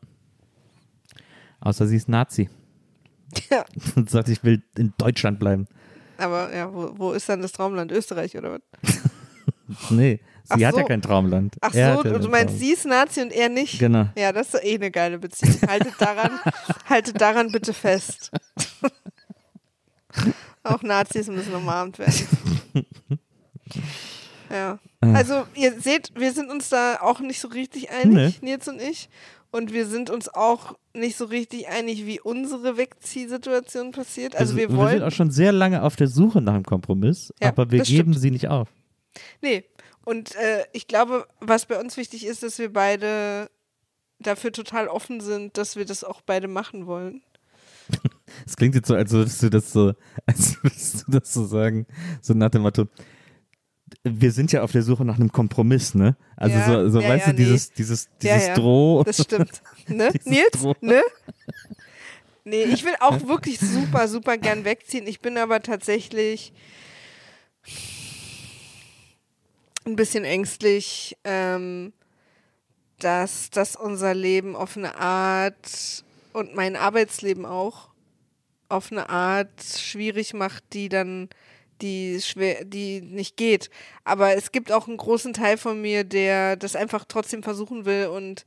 [1.61, 2.49] Außer sie ist Nazi
[3.51, 3.64] Ja,
[3.97, 5.66] und sagt, ich will in Deutschland bleiben.
[6.16, 7.93] aber ja, wo, wo ist dann das Traumland?
[7.93, 8.61] Österreich oder was?
[9.91, 10.85] Nee, sie Ach hat ja so.
[10.85, 11.57] kein Traumland.
[11.61, 12.59] Ach Er so, ja du meinst, Traum.
[12.59, 13.79] sie ist Nazi und er nicht?
[13.79, 14.09] Genau.
[14.16, 15.61] Ja, das ist eh eine geile Beziehung.
[15.68, 16.41] Haltet daran,
[16.89, 18.31] haltet daran bitte fest.
[20.62, 22.14] Auch Nazis müssen umarmt werden.
[24.51, 24.79] Ja.
[25.01, 29.09] Also, ihr seht, wir sind uns da auch nicht so richtig einig, Nils und ich.
[29.51, 34.37] Und wir sind uns auch nicht so richtig einig, wie unsere Wegziehsituation passiert.
[34.37, 34.91] Also, wir wir wollen.
[34.99, 38.13] sind auch schon sehr lange auf der Suche nach einem Kompromiss, Ja, aber wir geben
[38.13, 38.21] stimmt.
[38.21, 38.69] sie nicht auf.
[39.41, 39.65] Nee,
[40.05, 43.51] und äh, ich glaube, was bei uns wichtig ist, dass wir beide
[44.21, 47.23] dafür total offen sind, dass wir das auch beide machen wollen.
[48.47, 49.95] Es klingt jetzt so, als würdest du das so,
[50.27, 51.87] als würdest du das so sagen,
[52.21, 52.87] so nach dem Motto,
[54.05, 56.17] wir sind ja auf der Suche nach einem Kompromiss, ne?
[56.37, 58.55] Also Ja, so, so ja, weißt ja, du, dieses, dieses, dieses ja.
[58.55, 59.03] Droh.
[59.05, 59.63] Das stimmt.
[59.89, 60.11] Ne?
[60.13, 60.53] Dieses Nils?
[60.53, 61.03] Droh- Ne?
[62.45, 65.07] Nee, ich will auch wirklich super, super gern wegziehen.
[65.07, 66.53] Ich bin aber tatsächlich
[69.85, 71.93] ein bisschen ängstlich, ähm,
[73.01, 77.89] dass das unser Leben auf eine Art und mein Arbeitsleben auch
[78.69, 81.29] auf eine Art schwierig macht, die dann
[81.83, 83.70] die schwer, die nicht geht.
[84.05, 88.07] Aber es gibt auch einen großen Teil von mir, der das einfach trotzdem versuchen will
[88.09, 88.45] und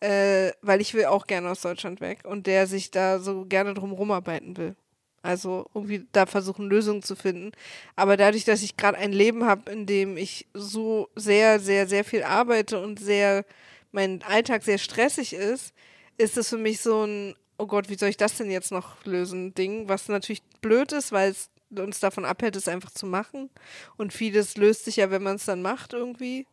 [0.00, 3.74] äh, weil ich will auch gerne aus Deutschland weg und der sich da so gerne
[3.74, 4.76] drum rumarbeiten will.
[5.22, 7.52] Also irgendwie da versuchen, Lösungen zu finden.
[7.96, 12.04] Aber dadurch, dass ich gerade ein Leben habe, in dem ich so sehr, sehr, sehr
[12.04, 13.46] viel arbeite und sehr,
[13.90, 15.72] mein Alltag sehr stressig ist,
[16.18, 19.02] ist es für mich so ein, oh Gott, wie soll ich das denn jetzt noch
[19.06, 21.48] lösen, Ding, was natürlich blöd ist, weil es
[21.80, 23.50] uns davon abhält, es einfach zu machen.
[23.96, 26.46] Und vieles löst sich ja, wenn man es dann macht irgendwie.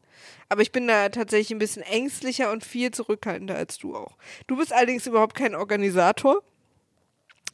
[0.49, 4.17] Aber ich bin da tatsächlich ein bisschen ängstlicher und viel zurückhaltender als du auch.
[4.47, 6.43] Du bist allerdings überhaupt kein Organisator.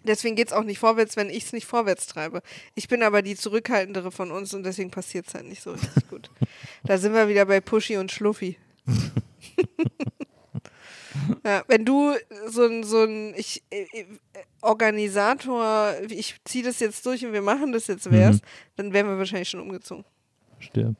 [0.03, 2.41] Deswegen geht es auch nicht vorwärts, wenn ich es nicht vorwärts treibe.
[2.75, 6.07] Ich bin aber die zurückhaltendere von uns und deswegen passiert es halt nicht so richtig
[6.09, 6.29] gut.
[6.83, 8.57] Da sind wir wieder bei Pushy und Schluffi.
[11.43, 12.13] ja, wenn du
[12.47, 14.05] so ein, so ein ich, äh, äh,
[14.61, 18.41] Organisator, ich ziehe das jetzt durch und wir machen das jetzt wärst,
[18.75, 20.05] dann wären wir wahrscheinlich schon umgezogen.
[20.55, 20.95] Verstehe.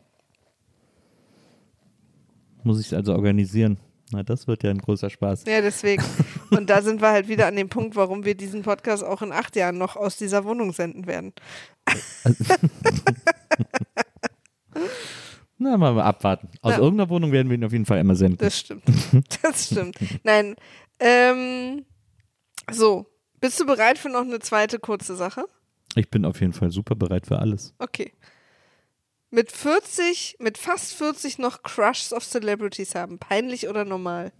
[2.63, 3.77] Muss ich also organisieren.
[4.11, 5.45] Na, das wird ja ein großer Spaß.
[5.45, 6.03] Ja, deswegen.
[6.51, 9.31] Und da sind wir halt wieder an dem Punkt, warum wir diesen Podcast auch in
[9.33, 11.33] acht Jahren noch aus dieser Wohnung senden werden.
[15.59, 16.49] Na, mal, abwarten.
[16.61, 16.79] Aus Ja.
[16.79, 18.37] irgendeiner Wohnung werden wir ihn auf jeden Fall immer senden.
[18.37, 18.83] Das stimmt.
[19.41, 19.97] Das stimmt.
[20.23, 20.55] Nein.
[20.99, 21.85] Ähm,
[22.71, 23.05] so.
[23.39, 25.45] Bist du bereit für noch eine zweite kurze Sache?
[25.95, 27.73] Ich bin auf jeden Fall super bereit für alles.
[27.79, 28.13] Okay.
[29.29, 33.19] Mit 40, mit fast 40 noch Crushs of Celebrities haben.
[33.19, 34.31] Peinlich oder normal?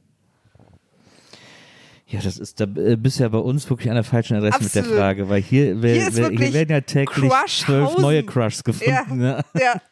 [2.10, 4.74] Ja, das ist da äh, bist ja bei uns wirklich an der falschen Adresse mit
[4.74, 5.00] der Absolut.
[5.02, 9.22] Frage, weil hier, wer- Hier wer- hier werden ja täglich zwölf neue Crushs gefunden.
[9.22, 9.42] Ja.
[9.60, 9.82] Ja.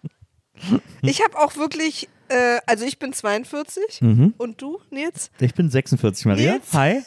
[1.02, 4.34] Ich habe auch wirklich, äh, also ich bin 42 Mhm.
[4.38, 5.30] und du, Nils?
[5.40, 6.54] Ich bin 46, Maria.
[6.54, 6.74] Nils?
[6.74, 7.04] Hi.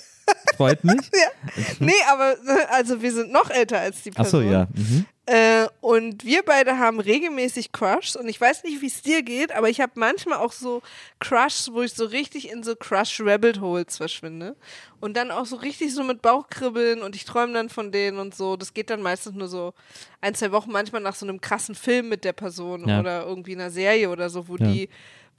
[0.56, 1.00] Freut mich.
[1.12, 1.62] Ja.
[1.80, 4.50] Nee, aber äh, also wir sind noch älter als die Ach so, Person.
[4.52, 4.68] ja.
[4.74, 5.06] Mhm.
[5.30, 9.52] Äh, und wir beide haben regelmäßig Crushs und ich weiß nicht, wie es dir geht,
[9.52, 10.80] aber ich habe manchmal auch so
[11.20, 14.56] Crushs, wo ich so richtig in so Crush Rabbit Holes verschwinde
[15.00, 18.34] und dann auch so richtig so mit Bauchkribbeln und ich träume dann von denen und
[18.34, 18.56] so.
[18.56, 19.74] Das geht dann meistens nur so
[20.22, 23.00] ein, zwei Wochen, manchmal nach so einem krassen Film mit der Person Ja.
[23.00, 24.66] oder irgendwie einer Serie oder so, wo Ja.
[24.66, 24.88] die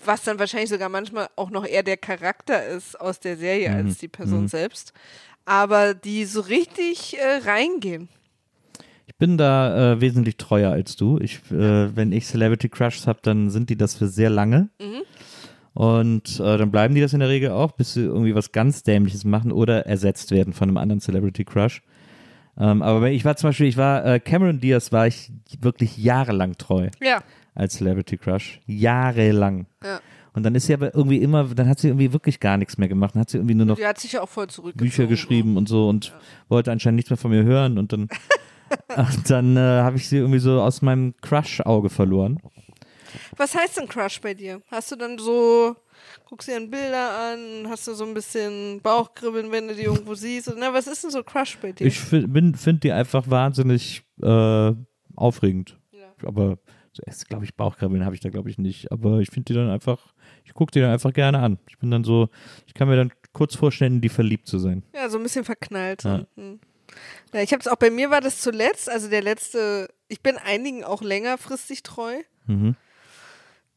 [0.06, 3.88] was dann wahrscheinlich sogar manchmal auch noch eher der Charakter ist aus der Serie Mhm.
[3.88, 4.94] als die Person selbst.
[5.46, 8.08] Aber die so richtig äh, reingehen.
[9.20, 11.20] Ich bin da äh, wesentlich treuer als du.
[11.20, 14.70] Ich, äh, wenn ich Celebrity Crushs habe, dann sind die das für sehr lange.
[14.80, 15.02] Mhm.
[15.74, 18.84] Und äh, dann bleiben die das in der Regel auch, bis sie irgendwie was ganz
[18.84, 21.82] Dämliches machen oder ersetzt werden von einem anderen Celebrity Crush.
[22.58, 26.58] Ähm, aber ich war zum Beispiel, ich war, äh, Cameron Diaz war ich wirklich jahrelang
[26.58, 27.22] treu Ja.
[27.56, 28.62] als Celebrity Crush.
[28.68, 29.66] Jahrelang.
[29.84, 30.00] Ja.
[30.32, 32.88] Und dann ist sie aber irgendwie immer, dann hat sie irgendwie wirklich gar nichts mehr
[32.88, 33.16] gemacht.
[33.16, 33.92] Dann hat sie irgendwie nur noch ja.
[34.76, 36.16] Bücher geschrieben und so und
[36.48, 38.08] wollte anscheinend nichts mehr von mir hören und dann,
[38.96, 42.40] und dann äh, habe ich sie irgendwie so aus meinem Crush-Auge verloren.
[43.38, 44.62] Was heißt denn Crush bei dir?
[44.70, 45.76] Hast du dann so,
[46.26, 50.14] guckst dir dann Bilder an, hast du so ein bisschen Bauchkribbeln, wenn du die irgendwo
[50.14, 50.54] siehst?
[50.58, 51.88] Na, was ist denn so Crush bei dir?
[51.88, 54.74] Ich finde die einfach wahnsinnig äh,
[55.16, 55.80] aufregend.
[55.92, 56.28] Ja.
[56.28, 56.58] Aber
[57.28, 58.92] glaube ich, Bauchkribbeln habe ich da, glaube ich, nicht.
[58.92, 60.14] Aber ich finde die dann einfach,
[60.44, 61.60] ich gucke die dann einfach gerne an.
[61.70, 62.30] Ich bin dann so,
[62.68, 64.84] ich kann mir dann kurz vorstellen, die verliebt zu sein.
[64.94, 66.04] Ja, so ein bisschen verknallt.
[66.04, 66.26] Ja.
[66.36, 66.60] Hm.
[67.34, 70.38] Ja, ich habe es auch bei mir war das zuletzt, also der letzte, ich bin
[70.38, 72.16] einigen auch längerfristig treu.
[72.48, 72.76] Mhm.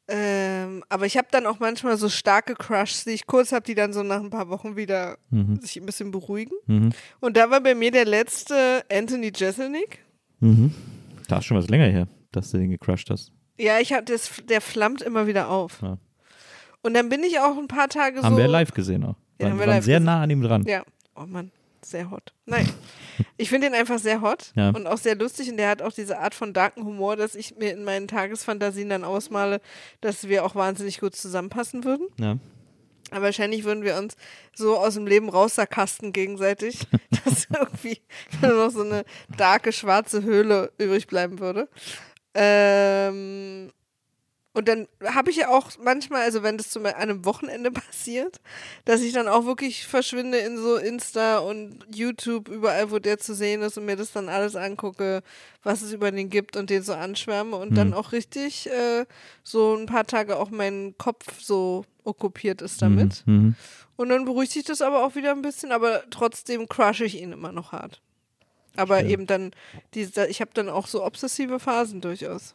[0.08, 3.74] Ähm, aber ich habe dann auch manchmal so starke Crushs, die ich kurz habe, die
[3.74, 5.60] dann so nach ein paar Wochen wieder Mhm.
[5.60, 6.54] sich ein bisschen beruhigen.
[6.66, 6.90] Mhm.
[7.20, 10.00] Und da war bei mir der letzte Anthony Jeselnik.
[10.40, 10.74] Mhm.
[11.28, 13.32] Da ist schon was länger her, dass du den gecrushed hast.
[13.58, 15.80] Ja, ich hab das, der flammt immer wieder auf.
[15.82, 15.98] Ja.
[16.82, 18.40] Und dann bin ich auch ein paar Tage Haben so.
[18.40, 19.14] wir live gesehen auch.
[19.40, 20.04] Ja, haben waren wir waren live sehr gesehen.
[20.04, 20.64] nah an ihm dran.
[20.66, 20.82] Ja.
[21.14, 21.52] Oh Mann,
[21.84, 22.32] sehr hot.
[22.46, 22.68] Nein.
[23.36, 24.70] Ich finde ihn einfach sehr hot Ja.
[24.70, 27.56] und auch sehr lustig und der hat auch diese Art von darken Humor, dass ich
[27.56, 29.60] mir in meinen Tagesfantasien dann ausmale,
[30.00, 32.08] dass wir auch wahnsinnig gut zusammenpassen würden.
[32.18, 32.38] Ja.
[33.10, 34.16] Aber wahrscheinlich würden wir uns
[34.54, 36.78] so aus dem Leben raussarkasten gegenseitig,
[37.24, 38.00] dass irgendwie
[38.40, 39.04] nur noch so eine
[39.36, 41.68] darke, schwarze Höhle übrig bleiben würde.
[42.34, 43.70] Ähm,
[44.54, 48.40] und dann habe ich ja auch manchmal, also wenn das zum an einem Wochenende passiert,
[48.84, 53.34] dass ich dann auch wirklich verschwinde in so Insta und YouTube, überall, wo der zu
[53.34, 55.22] sehen ist und mir das dann alles angucke,
[55.62, 57.94] was es über den gibt und den so anschwärme und dann Hm.
[57.94, 59.06] auch richtig äh,
[59.42, 63.22] so ein paar Tage auch mein Kopf so okkupiert ist damit.
[63.26, 63.34] Mhm.
[63.34, 63.54] Mhm.
[63.96, 67.32] Und dann beruhigt sich das aber auch wieder ein bisschen, aber trotzdem crushe ich ihn
[67.32, 68.02] immer noch hart.
[68.76, 69.12] Aber Verstehe.
[69.12, 69.52] eben dann,
[69.94, 72.54] diese, ich habe dann auch so obsessive Phasen durchaus.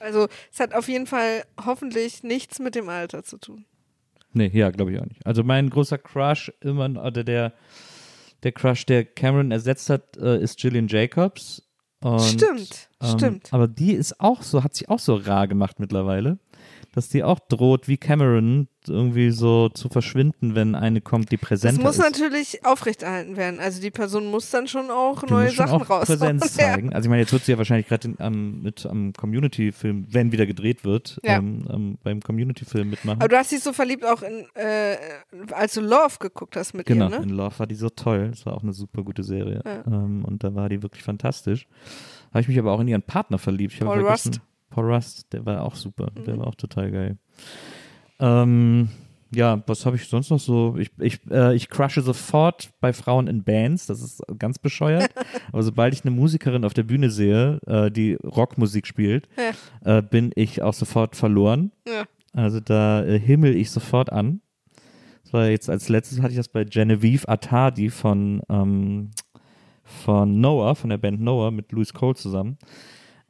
[0.00, 3.64] Also es hat auf jeden Fall hoffentlich nichts mit dem Alter zu tun.
[4.32, 5.24] Nee, ja, glaube ich auch nicht.
[5.26, 7.54] Also mein großer Crush immer, oder der,
[8.42, 11.62] der Crush, der Cameron ersetzt hat, äh, ist Gillian Jacobs.
[12.00, 13.52] Und, stimmt, ähm, stimmt.
[13.52, 16.38] Aber die ist auch so, hat sich auch so rar gemacht mittlerweile,
[16.96, 21.46] dass die auch droht, wie Cameron, irgendwie so zu verschwinden, wenn eine kommt, die Das
[21.48, 22.02] präsenter muss ist.
[22.02, 23.60] natürlich aufrechterhalten werden.
[23.60, 26.06] Also die Person muss dann schon auch Die neue muss Sachen auch raushauen.
[26.06, 26.72] Präsenz Ja.
[26.72, 26.92] zeigen.
[26.94, 30.46] Also ich meine, jetzt wird sie ja wahrscheinlich gerade am, mit am Community-Film, wenn wieder
[30.46, 31.36] gedreht wird, Ja.
[31.36, 33.18] ähm, ähm, beim Community-Film mitmachen.
[33.20, 34.96] Aber du hast dich so verliebt auch in, äh,
[35.52, 37.24] als du Love geguckt hast mit Genau, ihr, ne?
[37.24, 38.28] in Love war die so toll.
[38.30, 39.60] Das war auch eine super gute Serie.
[39.66, 39.84] Ja.
[39.86, 41.66] Ähm, und da war die wirklich fantastisch.
[42.30, 43.74] Habe ich mich aber auch in ihren Partner verliebt.
[43.74, 44.40] Ich habe Paul vergessen- Rust.
[44.70, 46.08] Paul Rust, der war auch super.
[46.26, 46.40] Der Mhm.
[46.40, 47.18] war auch total geil.
[48.18, 48.88] Ähm,
[49.34, 50.76] ja, was habe ich sonst noch so?
[50.78, 55.10] Ich, ich, äh, ich crushe sofort bei Frauen in Bands, das ist ganz bescheuert.
[55.52, 59.28] Aber sobald ich eine Musikerin auf der Bühne sehe, äh, die Rockmusik spielt,
[59.84, 61.72] äh, bin ich auch sofort verloren.
[61.86, 62.04] Ja.
[62.32, 64.40] Also da äh, himmel ich sofort an.
[65.24, 69.10] Das war jetzt als letztes hatte ich das bei Genevieve Atadi von, ähm,
[69.82, 72.58] von Noah, von der Band Noah mit Louis Cole zusammen.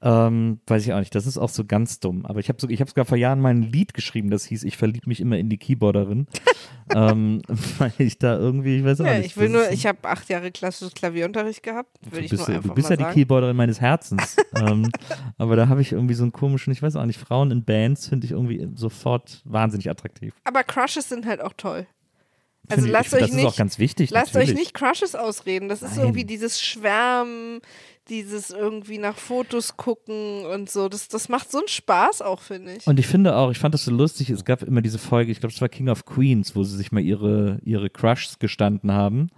[0.03, 2.27] Ähm, weiß ich auch nicht, das ist auch so ganz dumm.
[2.27, 4.65] Aber ich habe so, ich hab sogar vor Jahren mal ein Lied geschrieben, das hieß
[4.65, 6.27] Ich verlieb mich immer in die Keyboarderin.
[6.95, 7.41] ähm,
[7.79, 9.27] weil ich da irgendwie, ich weiß auch Ja, nicht.
[9.27, 12.51] ich will nur, ich habe acht Jahre klassisches Klavierunterricht gehabt, Du würde ich bist, nur
[12.51, 13.15] ja- einfach du bist mal ja die sagen.
[13.15, 14.37] Keyboarderin meines Herzens.
[14.55, 14.91] ähm,
[15.39, 18.07] aber da habe ich irgendwie so einen komischen, ich weiß auch nicht, Frauen in Bands
[18.09, 20.35] finde ich irgendwie sofort wahnsinnig attraktiv.
[20.45, 21.87] Aber Crushes sind halt auch toll.
[22.69, 24.11] Also Finde ich- lasst ich, euch Das ist auch nicht, ganz wichtig.
[24.11, 24.55] lasst natürlich.
[24.55, 25.69] euch nicht Crushes ausreden.
[25.71, 26.07] Das ist Nein.
[26.07, 27.61] irgendwie dieses Schwärmen,
[28.09, 30.89] dieses irgendwie nach Fotos gucken und so.
[30.89, 32.87] Das, das macht so einen Spaß auch, finde ich.
[32.87, 35.41] Und ich finde auch, ich fand das so lustig, es gab immer diese Folge, ich
[35.41, 39.31] glaube, es war King of Queens, wo sie sich mal ihre, ihre Crushs gestanden haben.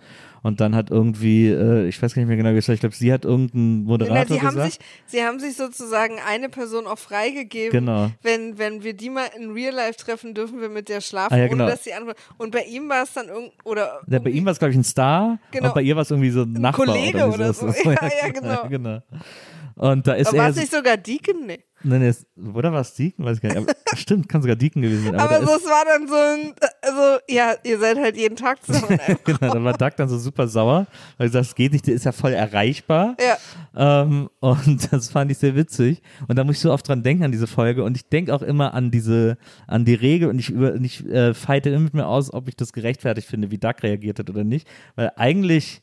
[0.42, 2.80] Und dann hat irgendwie, äh, ich weiß gar nicht mehr genau, wie es war, ich
[2.80, 4.72] glaube, sie hat irgendein Na, Moderator sie, haben gesagt.
[4.72, 7.72] sich, sie haben sich sozusagen eine Person auch freigegeben.
[7.72, 8.10] Genau.
[8.22, 11.38] Wenn, wenn wir die mal in Real Life treffen, dürfen wir mit der schlafen, Ah,
[11.38, 11.64] ja, genau.
[11.64, 12.20] ohne dass sie antworten.
[12.38, 14.78] Und bei ihm war es dann irgend oder Ja, bei ihm war es, glaube ich,
[14.78, 15.68] ein Star Genau.
[15.68, 17.68] und bei ihr war es irgendwie so ein Nachbar Kollege oder, oder so.
[17.72, 17.90] so.
[17.90, 18.68] Ja, ja, genau.
[18.68, 19.02] genau.
[19.78, 21.46] Und da ist Aber war er, es nicht sogar Deacon?
[21.46, 21.60] Nee.
[21.84, 23.24] nee, nee, oder war es Deacon?
[23.24, 23.58] Weiß ich gar nicht.
[23.58, 25.14] Aber, stimmt, kann sogar Deacon gewesen sein.
[25.14, 26.52] Aber, da so, es war dann so ein,
[26.82, 28.98] also, ja, ihr seid halt jeden Tag zusammen.
[29.22, 31.94] genau, da war Doug dann so super sauer, weil er sagt, es geht nicht, der
[31.94, 33.16] ist ja voll erreichbar.
[33.20, 33.38] ja.
[34.02, 36.02] Ähm, und das fand ich sehr witzig.
[36.26, 37.84] Und da muss ich so oft dran denken an diese Folge.
[37.84, 41.06] Und ich denke auch immer an diese, an die Regel und ich, über, und ich
[41.06, 44.28] äh, fighte immer mit mir aus, ob ich das gerechtfertigt finde, wie Doug reagiert hat
[44.28, 44.66] oder nicht.
[44.96, 45.82] Weil eigentlich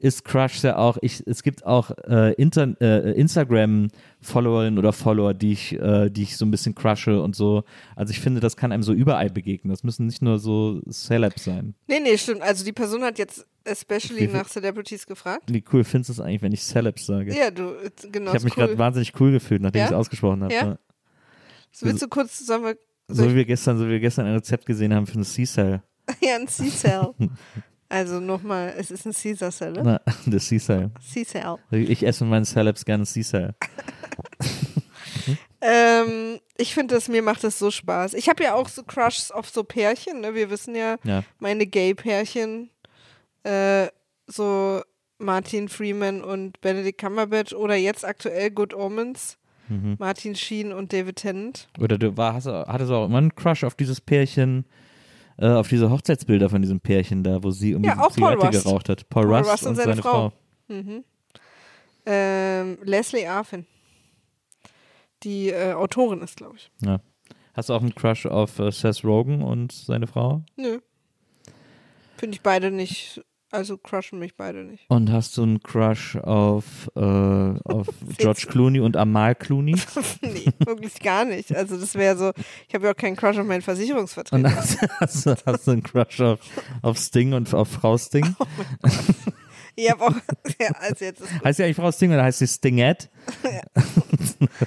[0.00, 5.74] ist Crush ja auch, ich, es gibt auch äh, äh, Instagram-Followerinnen oder Follower, die ich,
[5.74, 7.64] äh, die ich so ein bisschen crushe und so.
[7.96, 9.70] Also ich finde, das kann einem so überall begegnen.
[9.70, 11.74] Das müssen nicht nur so Celebs sein.
[11.86, 12.40] Nee, nee, stimmt.
[12.40, 15.44] Also die Person hat jetzt especially nach Celebrities gefragt.
[15.48, 17.36] Wie cool findest du es eigentlich, wenn ich Celebs sage?
[17.36, 18.30] Ja, du, äh, genau.
[18.30, 18.64] ich habe mich cool.
[18.64, 19.84] gerade wahnsinnig cool gefühlt, nachdem Ja?
[19.84, 20.54] ich es ausgesprochen habe.
[20.54, 20.66] Ja?
[20.66, 20.78] Ja.
[21.72, 22.78] So, willst du kurz, sollen wir,
[23.08, 25.24] So soll wie wir gestern, so wie wir gestern ein Rezept gesehen haben für eine
[25.24, 25.82] C-Cell.
[26.22, 27.12] ja, ein C-Cell.
[27.90, 29.82] also nochmal, es ist ein Caesar-Cell, ne?
[29.84, 30.90] Na, eine C-Cell.
[31.12, 31.56] C-Cell.
[31.72, 33.54] Ich esse meinen Celebs gerne C-Cell.
[35.62, 38.14] Ähm, ich finde das, mir macht das so Spaß.
[38.14, 40.34] Ich habe ja auch so Crushs auf so Pärchen, ne?
[40.34, 41.22] Wir wissen ja, Ja.
[41.38, 42.70] meine Gay-Pärchen,
[43.42, 43.88] äh,
[44.26, 44.80] so
[45.18, 49.36] Martin Freeman und Benedict Cumberbatch oder jetzt aktuell Good Omens,
[49.68, 49.96] Mhm.
[49.98, 51.68] Martin Sheen und David Tennant.
[51.78, 54.64] Oder du war, hast, hattest du auch immer einen Crush auf dieses Pärchen,
[55.40, 58.88] äh, auf diese Hochzeitsbilder von diesem Pärchen da, wo sie um Ja, die Zigarette geraucht
[58.88, 59.08] hat.
[59.08, 60.32] Paul, Paul Rust, Rust und seine, Frau.
[60.68, 61.04] Mhm.
[62.06, 63.66] Ähm, Leslie Arfin.
[65.22, 66.70] Die äh, Autorin ist, glaube ich.
[66.84, 67.00] Ja.
[67.54, 70.42] Hast du auch einen Crush auf äh, Seth Rogen und seine Frau?
[70.56, 70.80] Nö.
[72.16, 74.84] Finde ich beide nicht, also crushen mich beide nicht.
[74.88, 77.86] Und hast du einen Crush auf, äh, auf
[78.18, 79.76] George Clooney und Amal Clooney?
[80.22, 81.54] nee, wirklich gar nicht.
[81.54, 82.32] Also das wäre so,
[82.68, 84.54] ich habe ja auch keinen Crush auf meinen Und Versicherungsvertreter.
[84.56, 86.40] hast, hast, du- hast du einen Crush auf,
[86.82, 88.34] auf Sting und auf Frau Sting?
[89.76, 90.14] Ich habe auch,
[90.60, 93.08] ja, also jetzt Heißt sie eigentlich Frau Sting oder heißt sie Stingette?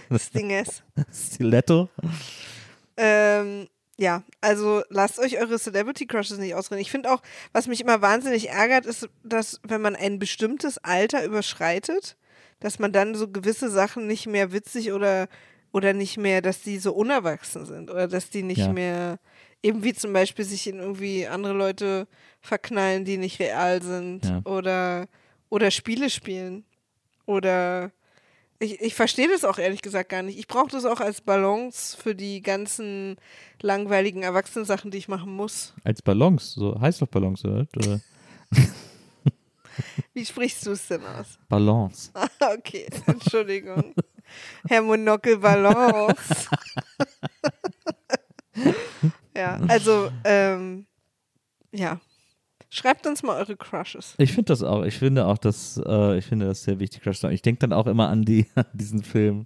[0.10, 0.84] ist.
[1.12, 1.90] Stiletto?
[2.98, 3.68] Ähm,
[4.04, 6.82] ja, also lasst euch eure Celebrity Crushes nicht ausreden.
[6.82, 7.22] Ich finde auch,
[7.54, 12.18] was mich immer wahnsinnig ärgert, ist, dass wenn man ein bestimmtes Alter überschreitet,
[12.60, 15.28] dass man dann so gewisse Sachen nicht mehr witzig oder
[15.72, 18.74] oder nicht mehr, dass die so unerwachsen sind oder dass die nicht Ja.
[18.74, 19.20] mehr
[19.64, 22.08] eben wie zum Beispiel sich in irgendwie andere Leute
[22.42, 24.42] verknallen, die nicht real sind Ja.
[24.46, 25.08] oder
[25.50, 26.66] oder Spiele spielen
[27.26, 27.92] oder
[28.64, 30.40] ich, ich verstehe das auch ehrlich gesagt gar nicht.
[30.40, 33.18] Ich brauche das auch als Balance für die ganzen
[33.62, 35.74] langweiligen Erwachsenen-Sachen, die ich machen muss.
[35.84, 37.68] Als Ballons, so heißt doch Ballons, oder?
[37.76, 38.02] oder?
[40.14, 41.40] Wie sprichst du es denn aus?
[41.50, 42.12] Balance.
[42.58, 43.94] okay, Entschuldigung.
[44.68, 46.48] Herr Monokel Balance.
[49.36, 50.86] ja, also, ähm,
[51.72, 52.00] ja.
[52.74, 54.16] Schreibt uns mal eure Crushes.
[54.18, 54.84] Ich finde das auch.
[54.84, 57.34] Ich finde auch, dass äh, ich finde das sehr wichtig, Crush zu haben.
[57.36, 59.46] Ich denke dann auch immer an die an diesen Film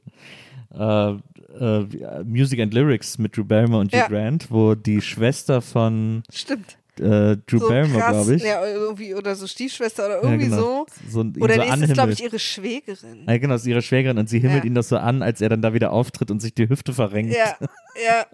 [0.73, 1.15] äh, äh,
[1.59, 4.07] äh, Music and Lyrics mit Drew Barrymore und Hugh Ja.
[4.07, 6.77] Grant, wo die Schwester von Stimmt.
[6.99, 10.85] äh, Drew so Barrymore, glaube ich, Ja, irgendwie, oder so Stiefschwester oder irgendwie ja, genau,
[11.09, 11.23] so.
[11.23, 13.25] so, Oder so nee, ist, glaube ich, ihre Schwägerin.
[13.27, 14.67] Ja, genau, ist ihre Schwägerin und sie himmelt Ja.
[14.67, 17.33] ihn das so an, als er dann da wieder auftritt und sich die Hüfte verrenkt.
[17.35, 17.55] Ja,
[18.05, 18.25] ja.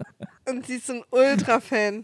[0.52, 2.04] Und sie ist so ein Ultra-Fan.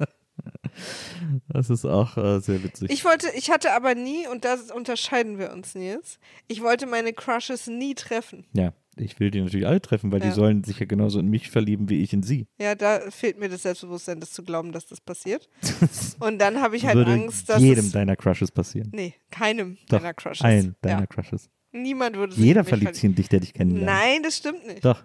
[1.49, 2.89] Das ist auch äh, sehr witzig.
[2.91, 7.13] Ich wollte, ich hatte aber nie, und da unterscheiden wir uns, Nils, ich wollte meine
[7.13, 8.45] Crushes nie treffen.
[8.53, 10.27] ja, ich will die natürlich alle treffen, weil Ja.
[10.27, 12.47] die sollen sich ja genauso in mich verlieben wie ich in sie.
[12.59, 15.47] Ja, da fehlt mir das Selbstbewusstsein, das zu glauben, dass das passiert.
[16.19, 18.89] Und dann habe ich halt Würde Angst, dass jedem deiner Crushes passieren.
[18.93, 20.41] Nee, keinem Doch, deiner Crushes.
[20.43, 21.07] Ein deiner ja.
[21.07, 21.49] Crushes.
[21.71, 23.85] Niemand würde sich Jeder verliebt sich in dich, der dich kennenlernt.
[23.85, 24.83] Nein, das stimmt nicht.
[24.83, 25.03] Doch.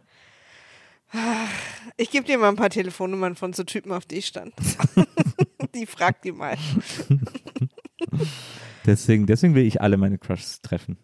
[1.97, 4.53] Ich gebe dir mal ein paar Telefonnummern von so Typen, auf die ich stand.
[5.81, 6.57] die fragt die mal.
[8.87, 10.99] Deswegen, deswegen will ich alle meine Crushes treffen.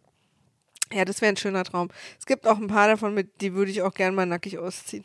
[0.93, 1.89] Ja, das wäre ein schöner Traum.
[2.19, 5.05] Es gibt auch ein paar davon, mit die würde ich auch gern mal nackig ausziehen.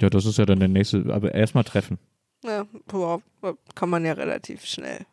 [0.00, 1.98] Ja, das ist ja dann der nächste, aber erstmal treffen.
[2.44, 3.22] Ja, boah,
[3.74, 5.06] kann man ja relativ schnell.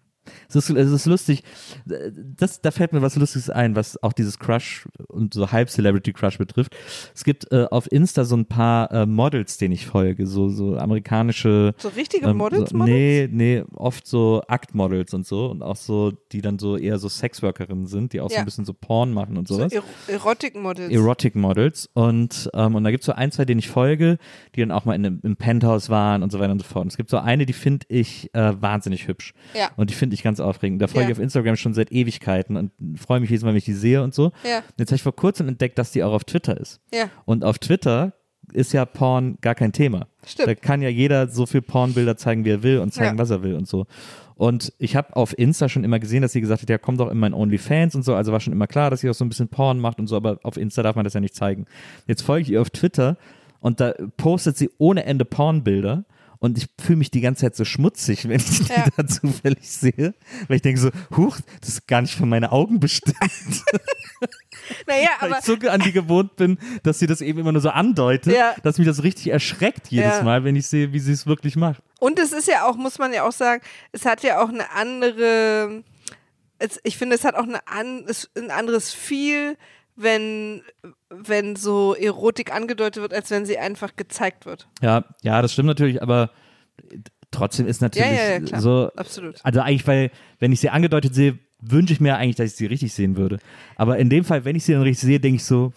[0.50, 1.44] Es ist, es ist lustig,
[1.86, 6.76] das, da fällt mir was Lustiges ein, was auch dieses Crush und so Halb-Celebrity-Crush betrifft.
[7.14, 10.78] Es gibt äh, auf Insta so ein paar äh, Models, denen ich folge, so, so
[10.78, 12.94] amerikanische So richtige ähm, Models, so, Models?
[12.96, 17.10] Nee, nee, oft so Aktmodels und so und auch so, die dann so eher so
[17.10, 18.40] Sexworkerinnen sind, die auch so Ja.
[18.42, 19.72] ein bisschen so Porn machen und So sowas.
[19.74, 20.92] Ero Erotik-Models.
[20.92, 24.18] Erotic Models und, ähm, und da gibt es so ein, zwei, denen ich folge,
[24.56, 26.84] die dann auch mal in im Penthouse waren und so weiter und so fort.
[26.84, 29.34] Und es gibt so eine, die finde ich äh, wahnsinnig hübsch.
[29.54, 29.70] Ja.
[29.76, 30.82] Und die finde ich ganz aufregend.
[30.82, 31.10] Da folge Ja.
[31.12, 34.02] ich auf Instagram schon seit Ewigkeiten und freue mich jedes Mal, wenn ich die sehe
[34.04, 34.32] und so.
[34.44, 34.62] Ja.
[34.78, 36.82] Jetzt habe ich vor kurzem entdeckt, dass die auch auf Twitter ist.
[36.94, 38.14] Ja, Und auf Twitter
[38.52, 40.08] ist ja Porn gar kein Thema.
[40.26, 40.48] Stimmt.
[40.50, 43.22] Da kann ja jeder so viel Pornbilder zeigen, wie er will und zeigen, Ja.
[43.22, 43.86] was er will und so.
[44.36, 47.10] Und ich habe auf Insta schon immer gesehen, dass sie gesagt hat, ja, komm doch
[47.10, 48.16] in mein OnlyFans und so.
[48.16, 50.18] Also war schon immer klar, dass sie auch so ein bisschen Porn macht und so,
[50.18, 51.66] aber auf Insta darf man das ja nicht zeigen.
[52.08, 53.16] Jetzt folge ich ihr auf Twitter
[53.62, 56.04] und da postet sie ohne Ende Pornbilder.
[56.44, 58.84] Und ich fühle mich die ganze Zeit so schmutzig, wenn ich die Ja.
[58.98, 60.14] da zufällig sehe.
[60.50, 63.16] Weil ich denke so, huch, das ist gar nicht für meine Augen bestimmt.
[64.86, 67.62] naja, Weil aber ich so an die gewohnt bin, dass sie das eben immer nur
[67.62, 68.56] so andeutet, Ja.
[68.62, 70.24] dass mich das richtig erschreckt jedes Ja.
[70.24, 71.82] Mal, wenn ich sehe, wie sie es wirklich macht.
[72.02, 73.62] Und es ist ja auch, muss man ja auch sagen,
[73.94, 75.82] es hat ja auch eine andere,
[76.84, 79.56] ich finde, es hat auch eine ein anderes Feel,
[79.96, 80.62] wenn,
[81.10, 84.68] wenn so Erotik angedeutet wird, als wenn sie einfach gezeigt wird.
[84.82, 86.32] Ja, ja, das stimmt natürlich, aber
[87.32, 88.62] trotzdem ist natürlich Ja, ja, ja, klar.
[88.62, 88.92] so.
[88.96, 89.36] Absolut.
[89.44, 92.66] Also eigentlich, weil, wenn ich sie angedeutet sehe, wünsche ich mir eigentlich, dass ich sie
[92.66, 93.40] richtig sehen würde.
[93.76, 95.74] Aber in dem Fall, wenn ich sie dann richtig sehe, denke ich so,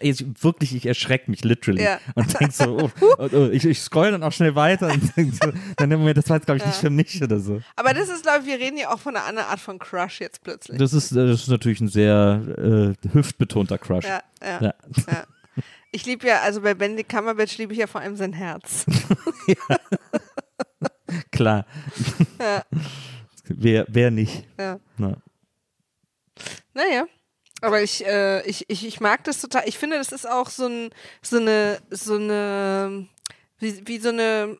[0.00, 1.82] ich, wirklich, ich erschrecke mich literally.
[1.82, 1.98] Ja.
[2.14, 5.34] Und denke so, oh, oh, oh, ich, ich scroll dann auch schnell weiter und denk
[5.34, 7.60] so, dann im Moment, das war jetzt, glaube ich, nicht für mich oder so.
[7.76, 10.20] Aber das ist, glaube ich, wir reden ja auch von einer anderen Art von Crush
[10.20, 10.78] jetzt plötzlich.
[10.78, 14.04] Das ist, das ist natürlich ein sehr äh, hüftbetonter Crush.
[14.04, 14.74] ja, ja, Ja.
[15.06, 15.24] ja.
[15.92, 18.86] Ich liebe ja, also bei Benedict Cumberbatch liebe ich ja vor allem sein Herz.
[21.32, 21.66] Klar.
[22.38, 22.62] Ja.
[23.56, 24.44] Wer, wer nicht?
[24.58, 24.78] Ja.
[24.98, 25.16] Na.
[26.74, 27.06] Naja.
[27.62, 29.64] Aber ich, äh, ich, ich, ich mag das total.
[29.66, 30.90] Ich finde, das ist auch so, ein,
[31.20, 33.06] so eine, so eine,
[33.58, 34.56] wie, wie so eine,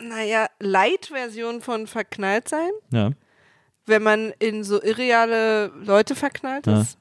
[0.00, 3.10] naja, Light-Version von verknallt sein, Ja.
[3.86, 6.80] wenn man in so irreale Leute verknallt Ja.
[6.80, 6.96] ist.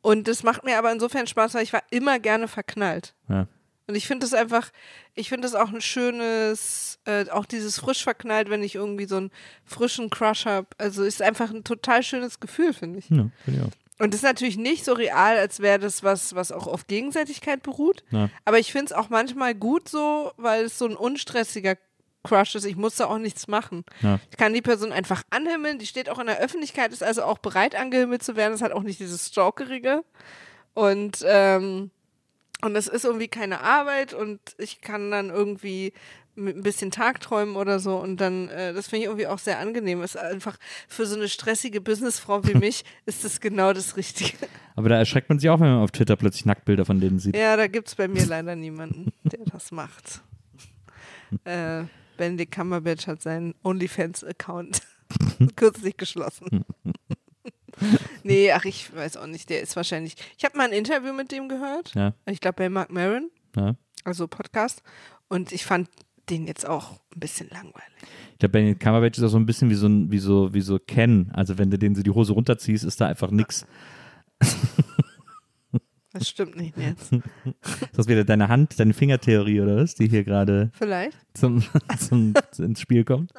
[0.00, 3.14] Und das macht mir aber insofern Spaß, weil ich war immer gerne verknallt.
[3.28, 3.46] Ja.
[3.88, 4.70] Und ich finde das einfach,
[5.14, 9.16] ich finde das auch ein schönes, äh, auch dieses frisch verknallt, wenn ich irgendwie so
[9.16, 9.30] einen
[9.64, 10.68] frischen Crush habe.
[10.76, 13.08] Also ist einfach ein total schönes Gefühl, finde ich.
[13.08, 13.72] ja finde ich auch.
[13.98, 17.62] Und das ist natürlich nicht so real, als wäre das was, was auch auf Gegenseitigkeit
[17.62, 18.04] beruht.
[18.10, 18.28] Ja.
[18.44, 21.76] Aber ich finde es auch manchmal gut so, weil es so ein unstressiger
[22.24, 22.64] Crush ist.
[22.64, 23.84] Ich muss da auch nichts machen.
[24.02, 24.20] Ja.
[24.30, 25.78] Ich kann die Person einfach anhimmeln.
[25.78, 28.52] Die steht auch in der Öffentlichkeit, ist also auch bereit, angehimmelt zu werden.
[28.52, 30.04] Das hat auch nicht dieses Stalkerige.
[30.74, 31.90] Und, ähm,
[32.62, 35.92] und es ist irgendwie keine Arbeit und ich kann dann irgendwie
[36.38, 39.58] mit ein bisschen Tagträumen oder so und dann, äh, das finde ich irgendwie auch sehr
[39.58, 40.02] angenehm.
[40.02, 40.56] Ist einfach
[40.86, 44.36] für so eine stressige Businessfrau wie mich ist das genau das Richtige.
[44.76, 47.36] Aber da erschreckt man sich auch, wenn man auf Twitter plötzlich Nacktbilder von denen sieht.
[47.36, 50.22] Ja, da gibt es bei mir leider niemanden, der das macht.
[51.44, 51.84] Äh,
[52.16, 54.80] Benedict Cumberbatch hat seinen OnlyFans-Account
[55.56, 56.64] kürzlich geschlossen.
[58.22, 60.14] nee, ach, ich weiß auch nicht, der ist wahrscheinlich.
[60.36, 61.94] Ich habe mal ein Interview mit dem gehört.
[61.94, 62.14] Ja.
[62.26, 63.74] Ich glaube bei Mark Maron, Ja.
[64.04, 64.82] also Podcast.
[65.28, 65.88] Und ich fand
[66.30, 67.74] den jetzt auch ein bisschen langweilig.
[68.32, 70.78] Ich glaube, Benedict Cumberbatch ist auch so ein bisschen wie so, wie so, wie so
[70.78, 71.30] Ken.
[71.32, 73.66] Also wenn du den so die Hose runterziehst, ist da einfach nix.
[76.12, 77.12] Das stimmt nicht jetzt.
[77.12, 81.18] Ist das wieder deine Hand, deine Fingertheorie oder was, die hier gerade Vielleicht.
[81.34, 81.62] zum,
[81.98, 83.32] zum, ins Spiel kommt?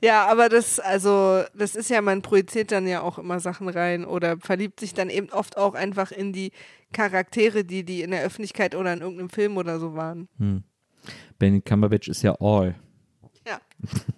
[0.00, 4.04] Ja, aber das, also, das ist ja, man projiziert dann ja auch immer Sachen rein
[4.04, 6.50] oder verliebt sich dann eben oft auch einfach in die
[6.92, 10.28] Charaktere, die die in der Öffentlichkeit oder in irgendeinem Film oder so waren.
[11.38, 12.74] Benedict Cumberbatch ist ja all.
[13.46, 13.60] Ja,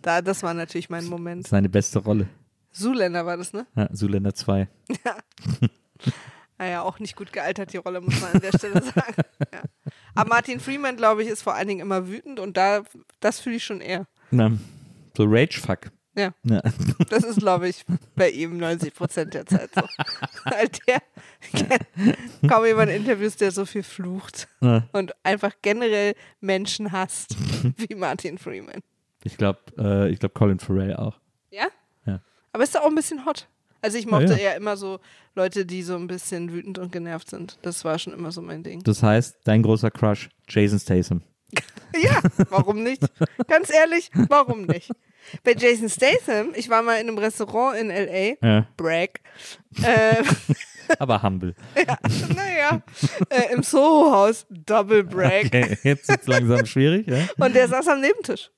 [0.03, 1.47] da, das war natürlich mein Moment.
[1.47, 2.29] Seine beste Rolle.
[2.71, 3.67] Zuländer war das, ne?
[3.77, 4.69] Ja, Zuländer 2.
[6.65, 9.17] Naja, auch nicht gut gealtert, die Rolle, muss man an der Stelle sagen.
[9.53, 9.61] Ja.
[10.15, 12.85] Aber Martin Freeman, glaube ich, ist vor allen Dingen immer wütend und da,
[13.21, 14.07] das fühle ich schon eher.
[14.31, 14.51] Na,
[15.15, 15.91] so Rage-Fuck.
[16.17, 16.33] Ja.
[16.45, 16.63] Ja.
[17.11, 17.85] Das ist, glaube ich,
[18.17, 19.83] bei ihm 90 Prozent der Zeit so.
[20.45, 21.03] Weil der
[22.49, 24.89] kaum jemand Interviews, der so viel flucht Ja.
[24.93, 27.37] und einfach generell Menschen hasst,
[27.77, 28.81] wie Martin Freeman.
[29.25, 31.19] Ich glaube, äh, ich glaube Colin Farrell auch.
[31.51, 31.67] Ja?
[32.07, 32.21] Ja.
[32.53, 33.49] Aber ist doch auch ein bisschen hot.
[33.85, 34.37] Also ich mochte Ja, ja.
[34.39, 34.99] eher immer so
[35.35, 37.59] Leute, die so ein bisschen wütend und genervt sind.
[37.61, 38.83] Das war schon immer so mein Ding.
[38.83, 41.23] Das heißt, dein großer Crush, Jason Statham.
[42.03, 42.21] Ja,
[42.51, 43.03] warum nicht?
[43.47, 44.91] Ganz ehrlich, warum nicht?
[45.45, 49.21] Bei Jason Statham, ich war mal in einem Restaurant in L.A., Ja, Bragg,
[49.81, 50.17] äh,
[50.99, 51.55] aber humble.
[51.87, 51.97] ja,
[52.35, 52.83] naja,
[53.29, 55.47] äh, im Soho-Haus, Double Bragg.
[55.47, 57.07] Okay, jetzt ist es langsam schwierig.
[57.07, 57.29] Ja?
[57.39, 58.51] Und der saß am Nebentisch.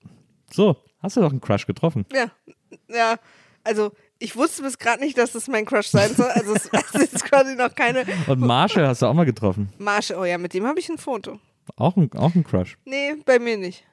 [0.50, 2.06] So, hast du doch einen Crush getroffen.
[2.14, 2.30] Ja,
[2.88, 3.16] ja,
[3.64, 6.28] also ich wusste bis gerade nicht, dass das mein Crush sein soll.
[6.28, 9.68] Also es es ist quasi noch keine Und Marshall hast du auch mal getroffen.
[9.78, 10.16] Marsche.
[10.16, 11.38] Oh ja, mit dem habe ich ein Foto.
[11.76, 12.78] Auch ein, auch ein Crush.
[12.84, 13.84] Nee, bei mir nicht.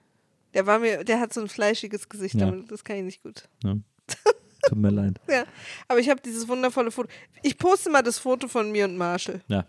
[0.53, 2.45] Der war mir, der hat so ein fleischiges Gesicht, Ja.
[2.45, 3.49] damit, das kann ich nicht gut.
[3.63, 3.75] Ja.
[4.69, 5.19] Tut mir leid.
[5.27, 5.43] Ja,
[5.87, 7.09] aber ich habe dieses wundervolle Foto.
[7.41, 9.41] Ich poste mal das Foto von mir und Marshall.
[9.47, 9.65] Ja.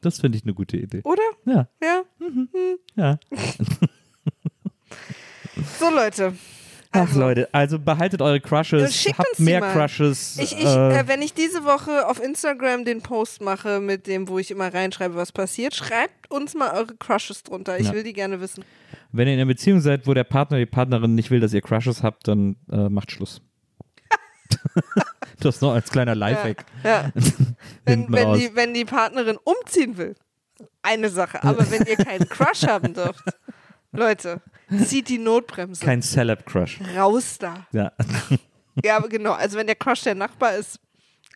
[0.00, 1.00] Das finde ich eine gute Idee.
[1.04, 1.22] Oder?
[1.44, 2.02] Ja, Ja.
[2.94, 3.18] ja.
[5.80, 6.34] So, Leute.
[6.96, 9.72] Ach Leute, also behaltet eure Crushes, Schickt habt mehr mal.
[9.72, 10.36] Crushes.
[10.38, 14.28] Ich, ich, äh, äh, wenn ich diese Woche auf Instagram den Post mache, mit dem,
[14.28, 17.78] wo ich immer reinschreibe, was passiert, schreibt uns mal eure Crushes drunter.
[17.78, 17.92] Ich Ja.
[17.94, 18.64] will die gerne wissen.
[19.12, 21.62] wenn ihr in einer Beziehung seid, wo der Partner, die Partnerin nicht will, dass ihr
[21.62, 23.40] Crushes habt, dann äh, macht Schluss.
[25.40, 27.10] das noch als kleiner Lifehack Ja.
[27.84, 28.38] wenn, hinten wenn, raus.
[28.38, 30.14] die, wenn die Partnerin umziehen will,
[30.82, 31.42] eine Sache.
[31.44, 33.24] Aber wenn ihr keinen Crush haben dürft,
[33.92, 34.40] Leute,
[34.84, 35.84] zieht die Notbremse.
[35.84, 36.80] Kein Celeb-Crush.
[36.96, 37.66] Raus da.
[37.72, 37.92] Ja,
[38.84, 39.32] Ja, aber genau.
[39.32, 40.80] Also wenn der Crush der Nachbar ist,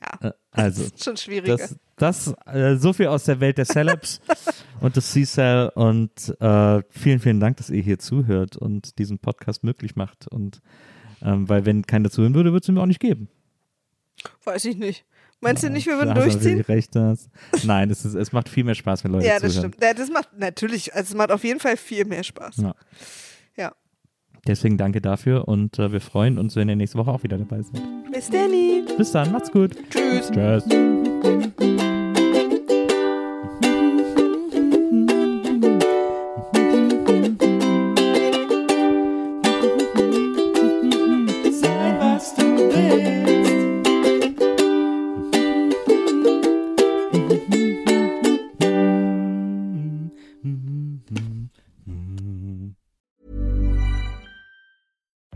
[0.01, 1.57] ja, also ist schon schwieriger.
[1.57, 4.21] das, das äh, so viel aus der Welt der Celebs
[4.81, 9.63] und des C-Cell und äh, vielen, vielen Dank, dass ihr hier zuhört und diesen Podcast
[9.63, 10.61] möglich macht und
[11.23, 13.29] ähm, weil wenn keiner zuhören würde, würde es ihn mir auch nicht geben.
[14.45, 15.05] Weiß ich nicht.
[15.41, 16.61] Meinst du nicht, wir würden durchziehen?
[16.61, 17.31] Recht, hast.
[17.65, 19.73] Nein, es, ist, es macht viel mehr Spaß, wenn Leute Ja, das zuhören.
[19.73, 19.83] stimmt.
[19.85, 22.57] Ja, das macht natürlich, also es macht auf jeden Fall viel mehr Spaß.
[22.59, 22.75] Ja.
[23.57, 23.73] Ja.
[24.47, 27.63] Deswegen danke dafür und äh, wir freuen uns, wenn ihr nächste Woche auch wieder dabei
[27.63, 27.83] seid.
[28.13, 28.85] Bis Danny.
[28.97, 29.77] Bis dann, macht's gut.
[29.91, 30.31] Tschüss.
[30.31, 31.90] Tschüss.